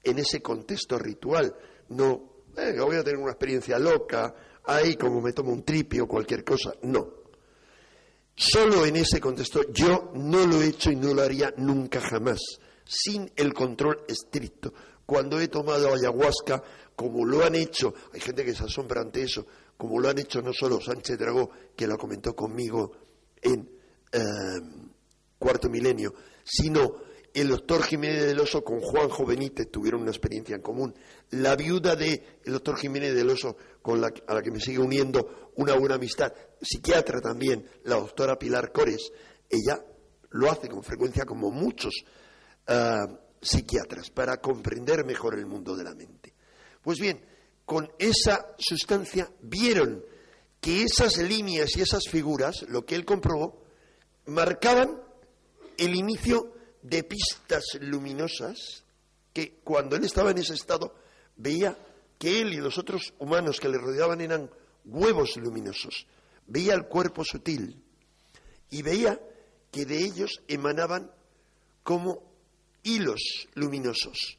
[0.04, 1.56] en ese contexto ritual.
[1.90, 4.34] No, voy a tener una experiencia loca,
[4.64, 6.74] ahí como me tomo un tripi o cualquier cosa.
[6.84, 7.26] No.
[8.36, 12.40] solo en ese contexto yo no lo he hecho y no lo haría nunca jamás,
[12.86, 14.74] sin el control estricto.
[15.06, 16.64] Cuando he tomado ayahuasca,
[16.96, 19.46] como lo han hecho, hay gente que se asombra ante eso,
[19.78, 22.92] como lo han hecho no solo Sánchez Dragó, que lo comentó conmigo
[23.42, 23.70] en
[24.12, 24.20] eh,
[25.38, 26.96] Cuarto Milenio, sino
[27.36, 30.96] el doctor Jiménez del Oso con Juanjo Benítez tuvieron una experiencia en común.
[31.32, 35.52] La viuda del doctor Jiménez del Oso, con la, a la que me sigue uniendo
[35.58, 39.12] una buena amistad, psiquiatra también, la doctora Pilar Cores,
[39.50, 39.84] ella
[40.30, 42.06] lo hace con frecuencia como muchos
[42.68, 43.06] eh,
[43.42, 46.34] psiquiatras para comprender mejor el mundo de la mente.
[46.82, 47.22] Pues bien,
[47.66, 50.06] con esa sustancia vieron
[50.62, 53.62] que esas líneas y esas figuras, lo que él comprobó,
[54.26, 55.02] marcaban
[55.78, 56.55] el inicio
[56.86, 58.84] de pistas luminosas
[59.34, 60.94] que cuando él estaba en ese estado
[61.36, 61.78] veía
[62.20, 64.50] que él y los otros humanos que le rodeaban eran
[64.86, 66.06] huevos luminosos,
[66.46, 67.84] veía el cuerpo sutil
[68.70, 69.20] y veía
[69.72, 71.12] que de ellos emanaban
[71.84, 72.22] como
[72.84, 74.38] hilos luminosos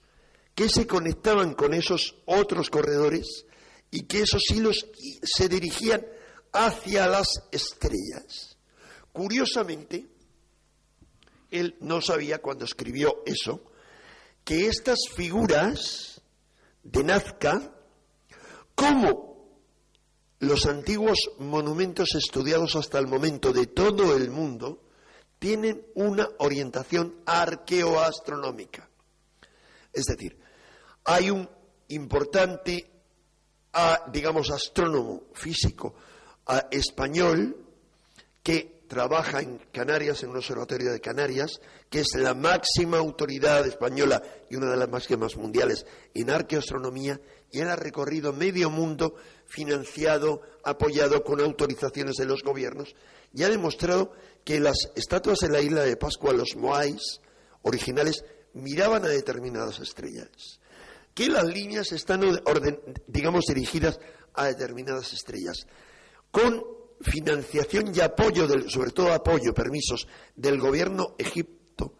[0.54, 3.44] que se conectaban con esos otros corredores
[3.90, 4.86] y que esos hilos
[5.22, 6.06] se dirigían
[6.52, 8.56] hacia las estrellas.
[9.12, 10.06] Curiosamente,
[11.50, 13.62] él no sabía cuando escribió eso,
[14.44, 16.22] que estas figuras
[16.82, 17.72] de Nazca,
[18.74, 19.26] como
[20.38, 24.82] los antiguos monumentos estudiados hasta el momento de todo el mundo,
[25.38, 28.88] tienen una orientación arqueoastronómica.
[29.92, 30.38] Es decir,
[31.04, 31.48] hay un
[31.88, 32.90] importante,
[34.12, 35.94] digamos, astrónomo físico
[36.70, 37.56] español
[38.42, 41.60] que trabaja en Canarias, en un observatorio de Canarias,
[41.90, 47.20] que es la máxima autoridad española y una de las máximas mundiales en arqueoastronomía,
[47.50, 49.14] y él ha recorrido medio mundo
[49.46, 52.94] financiado, apoyado con autorizaciones de los gobiernos,
[53.32, 54.12] y ha demostrado
[54.44, 57.20] que las estatuas en la isla de Pascua, los Moais
[57.62, 58.24] originales,
[58.54, 60.60] miraban a determinadas estrellas
[61.16, 62.20] que las líneas están,
[63.06, 63.98] digamos, dirigidas
[64.34, 65.66] a determinadas estrellas.
[66.30, 66.62] Con
[67.00, 71.94] financiación y apoyo, sobre todo apoyo, permisos del gobierno egipto,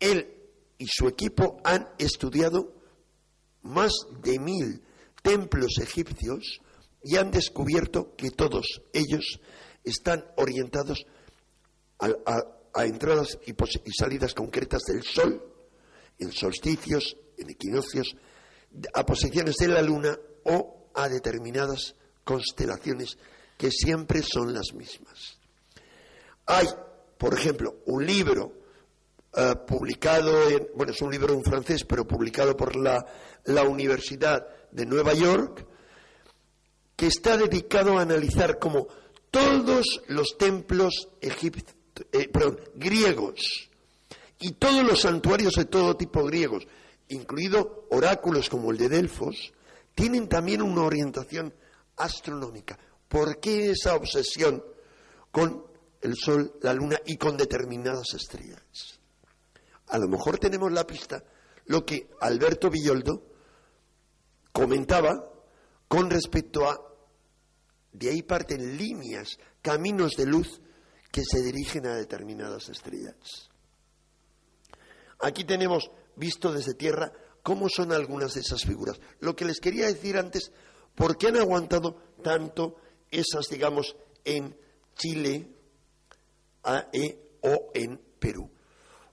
[0.00, 0.34] él
[0.78, 2.72] y su equipo han estudiado
[3.62, 3.92] más
[4.22, 4.82] de mil
[5.22, 6.60] templos egipcios
[7.02, 9.40] y han descubierto que todos ellos
[9.84, 11.06] están orientados
[11.98, 15.42] a, entradas y, y salidas concretas del sol,
[16.18, 18.16] en solsticios, en equinoccios,
[18.94, 21.94] a posiciones de la luna o a determinadas
[22.24, 23.16] constelaciones
[23.58, 25.36] que siempre son las mismas.
[26.46, 26.66] Hay,
[27.18, 28.52] por ejemplo, un libro
[29.36, 33.04] eh, publicado, en, bueno, es un libro en francés, pero publicado por la,
[33.44, 35.66] la Universidad de Nueva York,
[36.96, 38.86] que está dedicado a analizar cómo
[39.30, 42.30] todos los templos eh,
[42.76, 43.68] griegos
[44.38, 46.66] y todos los santuarios de todo tipo griegos,
[47.08, 49.52] incluido oráculos como el de Delfos,
[49.94, 51.52] tienen también una orientación
[51.96, 52.78] astronómica.
[53.08, 54.62] ¿Por qué esa obsesión
[55.32, 55.66] con
[56.00, 59.00] el Sol, la Luna y con determinadas estrellas?
[59.88, 61.24] A lo mejor tenemos la pista,
[61.66, 63.26] lo que Alberto Villoldo
[64.52, 65.32] comentaba
[65.88, 66.78] con respecto a,
[67.92, 70.60] de ahí parten líneas, caminos de luz
[71.10, 73.50] que se dirigen a determinadas estrellas.
[75.20, 79.00] Aquí tenemos visto desde tierra cómo son algunas de esas figuras.
[79.20, 80.52] Lo que les quería decir antes,
[80.94, 82.76] ¿por qué han aguantado tanto
[83.10, 84.56] esas, digamos, en
[84.96, 85.48] Chile
[86.92, 88.50] e, o en Perú?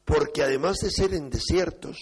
[0.04, 1.98] Porque además de ser en desiertos,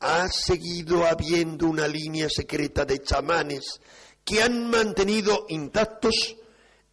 [0.00, 3.80] ha seguido habiendo una línea secreta de chamanes
[4.24, 6.36] que han mantenido intactos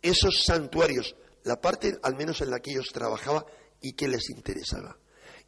[0.02, 3.46] esos santuarios, la parte al menos en la que ellos trabajaban
[3.82, 4.98] y que les interesaba.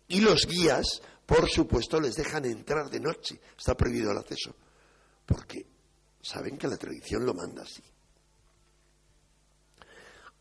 [0.07, 3.39] Y los guías, por supuesto, les dejan entrar de noche.
[3.57, 4.55] Está prohibido el acceso.
[5.25, 5.65] Porque
[6.21, 7.83] saben que la tradición lo manda así.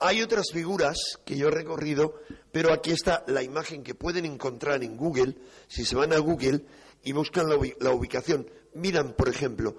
[0.01, 2.21] Hay otras figuras que yo he recorrido,
[2.53, 5.37] pero aquí está la imagen que pueden encontrar en Google.
[5.67, 6.65] Si se van a Google
[7.03, 7.57] y buscan la,
[7.91, 9.77] ubicación, miran, por ejemplo,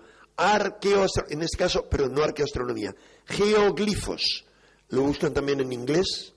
[1.29, 2.95] en este caso, pero no arqueoastronomía,
[3.25, 4.45] geoglifos.
[4.89, 6.33] Lo buscan también en inglés,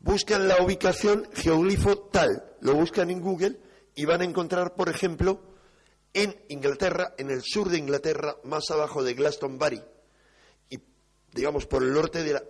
[0.00, 3.60] buscan la ubicación geoglifo tal, lo buscan en Google
[3.94, 5.40] y van a encontrar, por ejemplo,
[6.12, 9.82] en Inglaterra, en el sur de Inglaterra, más abajo de Glastonbury,
[10.68, 10.78] y
[11.32, 12.42] digamos por el norte de la,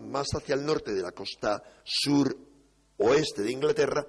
[0.00, 2.36] más hacia el norte de la costa sur
[2.98, 4.06] oeste de Inglaterra,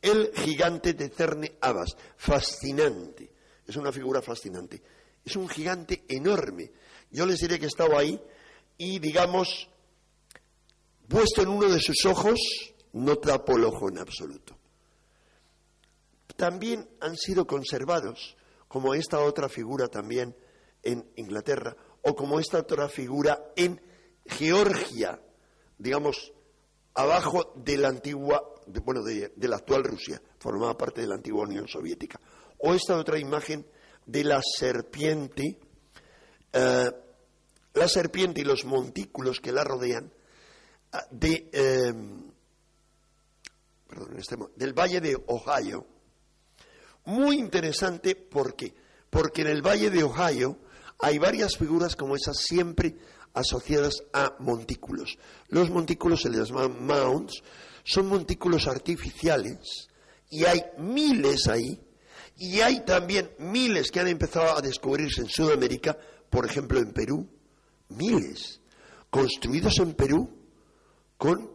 [0.00, 3.32] el gigante de Cerne Abbas, fascinante,
[3.66, 4.82] es una figura fascinante,
[5.24, 6.70] es un gigante enorme.
[7.10, 8.20] Yo les diré que he estado ahí
[8.76, 9.68] y digamos
[11.08, 12.38] puesto en uno de sus ojos,
[12.92, 14.56] no tapó el ojo en absoluto.
[16.36, 18.36] También han sido conservados,
[18.68, 20.36] como esta otra figura también
[20.82, 23.80] en Inglaterra, o como esta otra figura en
[24.28, 25.20] Georgia,
[25.78, 26.32] digamos,
[26.94, 28.42] abajo de la antigua,
[28.84, 32.20] bueno, de, la actual Rusia, formaba parte de la antigua Unión Soviética.
[32.58, 33.66] O esta otra imagen
[34.04, 35.58] de la serpiente,
[36.52, 36.90] eh,
[37.74, 40.12] la serpiente y los montículos que la rodean,
[40.92, 41.92] ah, de, eh,
[44.16, 45.86] este del Valle de Ohio.
[47.04, 48.74] Muy interesante, ¿por qué?
[49.08, 50.58] Porque en el Valle de Ohio
[50.98, 52.96] hay varias figuras como esas siempre
[53.34, 55.16] asociadas a montículos.
[55.48, 57.42] Los montículos se les llaman mounds,
[57.84, 59.88] son montículos artificiales
[60.30, 61.80] y hay miles ahí
[62.36, 65.96] y hay también miles que han empezado a descubrirse en Sudamérica,
[66.30, 67.28] por ejemplo en Perú,
[67.88, 68.60] miles,
[69.10, 70.30] construidos en Perú
[71.16, 71.50] con,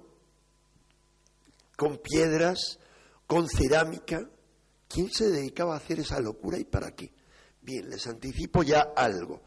[1.78, 2.80] con piedras,
[3.28, 4.30] con cerámica.
[4.88, 7.12] ¿Quién se dedicaba a hacer esa locura y para qué?
[7.64, 9.42] Bien, les anticipo ya algo.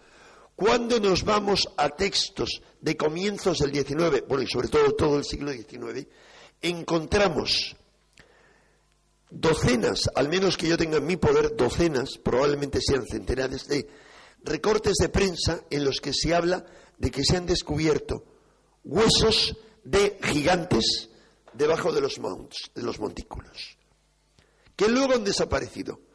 [0.54, 5.24] Cuando nos vamos a textos de comienzos del XIX, bueno, y sobre todo todo el
[5.24, 6.06] siglo XIX,
[6.62, 7.76] encontramos
[9.28, 13.86] docenas, al menos que yo tenga en mi poder, docenas, probablemente sean centenares de
[14.44, 16.64] recortes de prensa en los que se habla
[16.96, 18.24] de que se han descubierto
[18.82, 21.10] huesos de gigantes
[21.52, 23.76] debajo de los montículos,
[24.74, 26.05] que luego han desaparecido.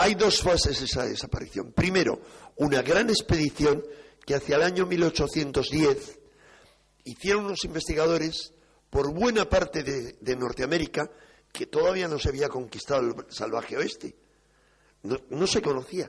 [0.00, 1.72] Hay dos fases de esa desaparición.
[1.72, 2.20] Primero,
[2.58, 3.82] una gran expedición
[4.24, 6.20] que hacia el año 1810
[7.02, 8.52] hicieron unos investigadores
[8.90, 11.10] por buena parte de, Norteamérica
[11.52, 14.14] que todavía no se había conquistado el salvaje oeste.
[15.02, 16.08] No, no se conocía.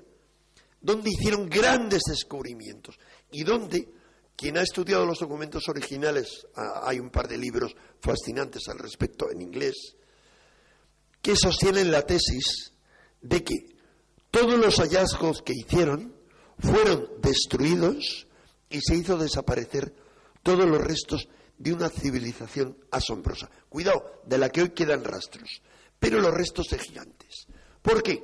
[0.79, 2.95] Donde hicieron grandes descubrimientos
[3.31, 3.91] y donde
[4.35, 6.45] quien ha estudiado los documentos originales,
[6.83, 9.95] hay un par de libros fascinantes al respecto en inglés,
[11.23, 12.71] que sostienen la tesis
[13.19, 13.78] de que
[14.31, 16.13] todos los hallazgos que hicieron
[16.59, 18.27] fueron destruidos
[18.69, 19.93] y se hizo desaparecer
[20.43, 21.27] todos los restos
[21.57, 23.49] de una civilización asombrosa.
[23.67, 25.61] Cuidado, de la que hoy quedan rastros,
[25.99, 27.47] pero los restos de gigantes.
[27.81, 28.23] ¿Por qué?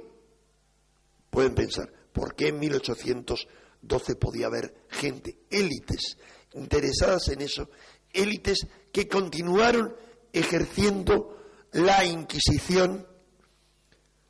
[1.30, 6.18] Pueden pensar, ¿por qué en 1812 podía haber gente, élites,
[6.54, 7.70] interesadas en eso,
[8.14, 9.96] élites que continuaron
[10.32, 11.38] ejerciendo
[11.74, 13.06] la Inquisición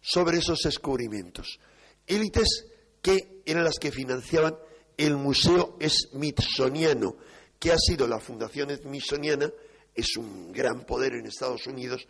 [0.05, 1.59] sobre esos descubrimientos.
[2.05, 2.65] Élites
[3.01, 4.55] que eran las que financiaban
[4.97, 7.17] el Museo Smithsoniano,
[7.59, 9.51] que ha sido la Fundación Smithsoniana,
[9.93, 12.07] es un gran poder en Estados Unidos,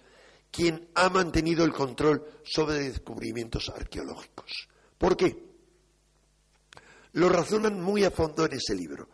[0.51, 4.67] quien ha mantenido el control sobre descubrimientos arqueológicos.
[4.97, 5.35] ¿Por qué?
[7.13, 9.07] Lo razonan muy a fondo en ese libro.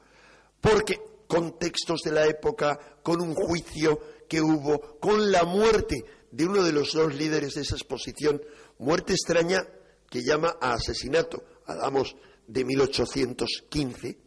[0.59, 6.45] Porque con textos de la época, con un juicio que hubo, con la muerte de
[6.45, 8.41] uno de los dos líderes de esa exposición,
[8.81, 9.65] muerte extraña
[10.09, 12.15] que llama a asesinato, hablamos
[12.47, 14.17] de 1815.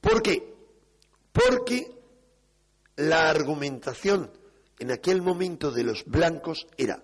[0.00, 0.54] ¿Por qué?
[1.32, 1.90] Porque
[2.96, 4.30] la argumentación
[4.78, 7.02] en aquel momento de los blancos era,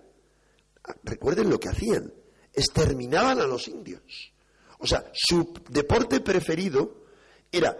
[1.03, 2.13] recuerden lo que hacían,
[2.53, 4.33] exterminaban a los indios.
[4.79, 7.03] O sea, su deporte preferido
[7.51, 7.77] era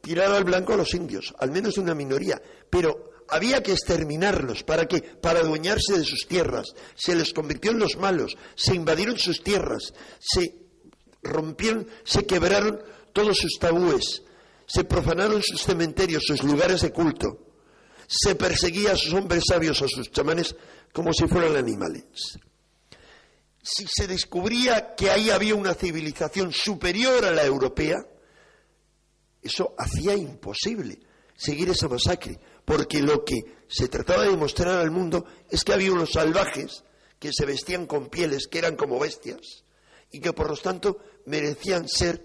[0.00, 2.40] tirar al blanco a los indios, al menos una minoría,
[2.70, 4.62] pero había que exterminarlos.
[4.62, 5.00] ¿Para qué?
[5.00, 6.66] Para adueñarse de sus tierras.
[6.94, 10.54] Se les convirtió en los malos, se invadieron sus tierras, se
[11.22, 14.22] rompieron, se quebraron todos sus tabúes,
[14.66, 17.46] se profanaron sus cementerios, sus lugares de culto.
[18.06, 20.56] Se perseguía a sus hombres sabios, a sus chamanes,
[20.92, 22.38] como si fueran animales.
[23.62, 27.98] Si se descubría que ahí había una civilización superior a la europea,
[29.42, 31.00] eso hacía imposible
[31.36, 32.38] seguir esa masacre,
[32.68, 36.84] porque lo que se trataba de mostrar al mundo es que había unos salvajes
[37.18, 39.64] que se vestían con pieles, que eran como bestias,
[40.12, 42.22] y que por lo tanto merecían ser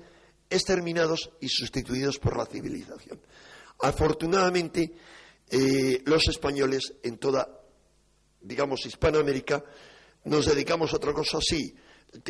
[0.49, 3.21] exterminados y sustituidos por la civilización.
[3.79, 4.91] Afortunadamente,
[5.49, 7.47] eh, los españoles en toda,
[8.41, 9.63] digamos, Hispanoamérica,
[10.25, 11.73] nos dedicamos a otra cosa así.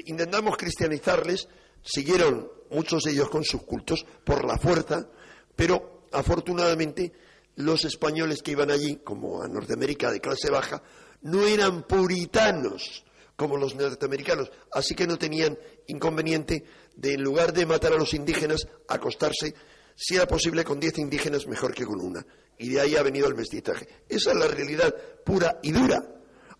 [0.05, 1.47] Intentamos cristianizarles,
[1.84, 5.09] siguieron muchos de ellos con sus cultos por la fuerza,
[5.55, 7.11] pero afortunadamente
[7.55, 10.81] los españoles que iban allí, como a Norteamérica de clase baja,
[11.21, 13.03] no eran puritanos
[13.35, 16.63] como los norteamericanos, así que no tenían inconveniente
[16.95, 19.53] de, en lugar de matar a los indígenas, acostarse,
[19.95, 22.25] si era posible, con diez indígenas mejor que con una.
[22.57, 23.87] Y de ahí ha venido el mestizaje.
[24.07, 24.93] Esa es la realidad
[25.25, 26.03] pura y dura.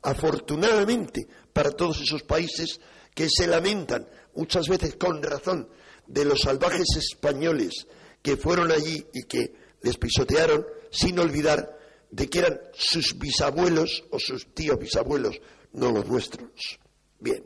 [0.02, 2.80] Afortunadamente, para todos esos países
[3.14, 5.70] que se lamentan, muchas veces con razón,
[6.08, 7.88] de los salvajes españoles
[8.22, 11.80] que fueron allí y que les pisotearon, sin olvidar
[12.12, 15.42] de que eran sus bisabuelos o sus tíos bisabuelos,
[15.74, 16.80] no los nuestros.
[17.20, 17.44] Bien,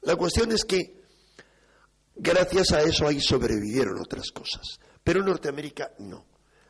[0.00, 1.02] la cuestión es que
[2.16, 6.24] gracias a eso ahí sobrevivieron otras cosas, pero Norteamérica no,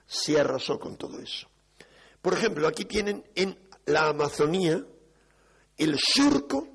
[0.04, 1.48] se arrasó con todo eso.
[2.20, 3.56] Por ejemplo, aquí tienen en
[3.86, 4.84] la Amazonía
[5.76, 6.68] el surco,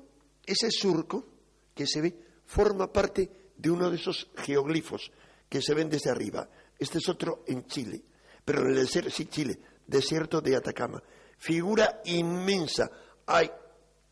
[0.46, 1.28] ese surco
[1.74, 5.12] que se ve forma parte de uno de esos geoglifos
[5.50, 6.48] que se ven desde arriba.
[6.78, 8.02] Este es otro en Chile,
[8.44, 11.02] pero en el desierto, sí, Chile, desierto de Atacama.
[11.38, 12.90] Figura inmensa.
[13.26, 13.50] Hay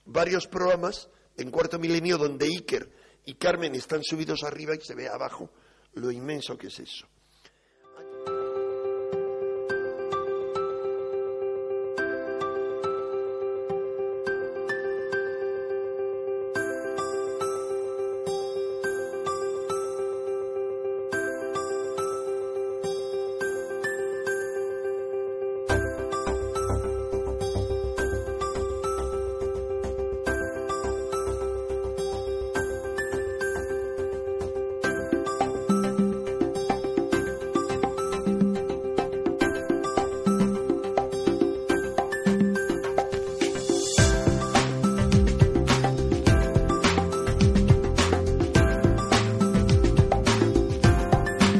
[0.06, 2.90] varios programas en cuarto milenio donde Iker
[3.24, 5.50] y Carmen están subidos arriba y se ve abajo
[5.94, 7.06] lo inmenso que es eso.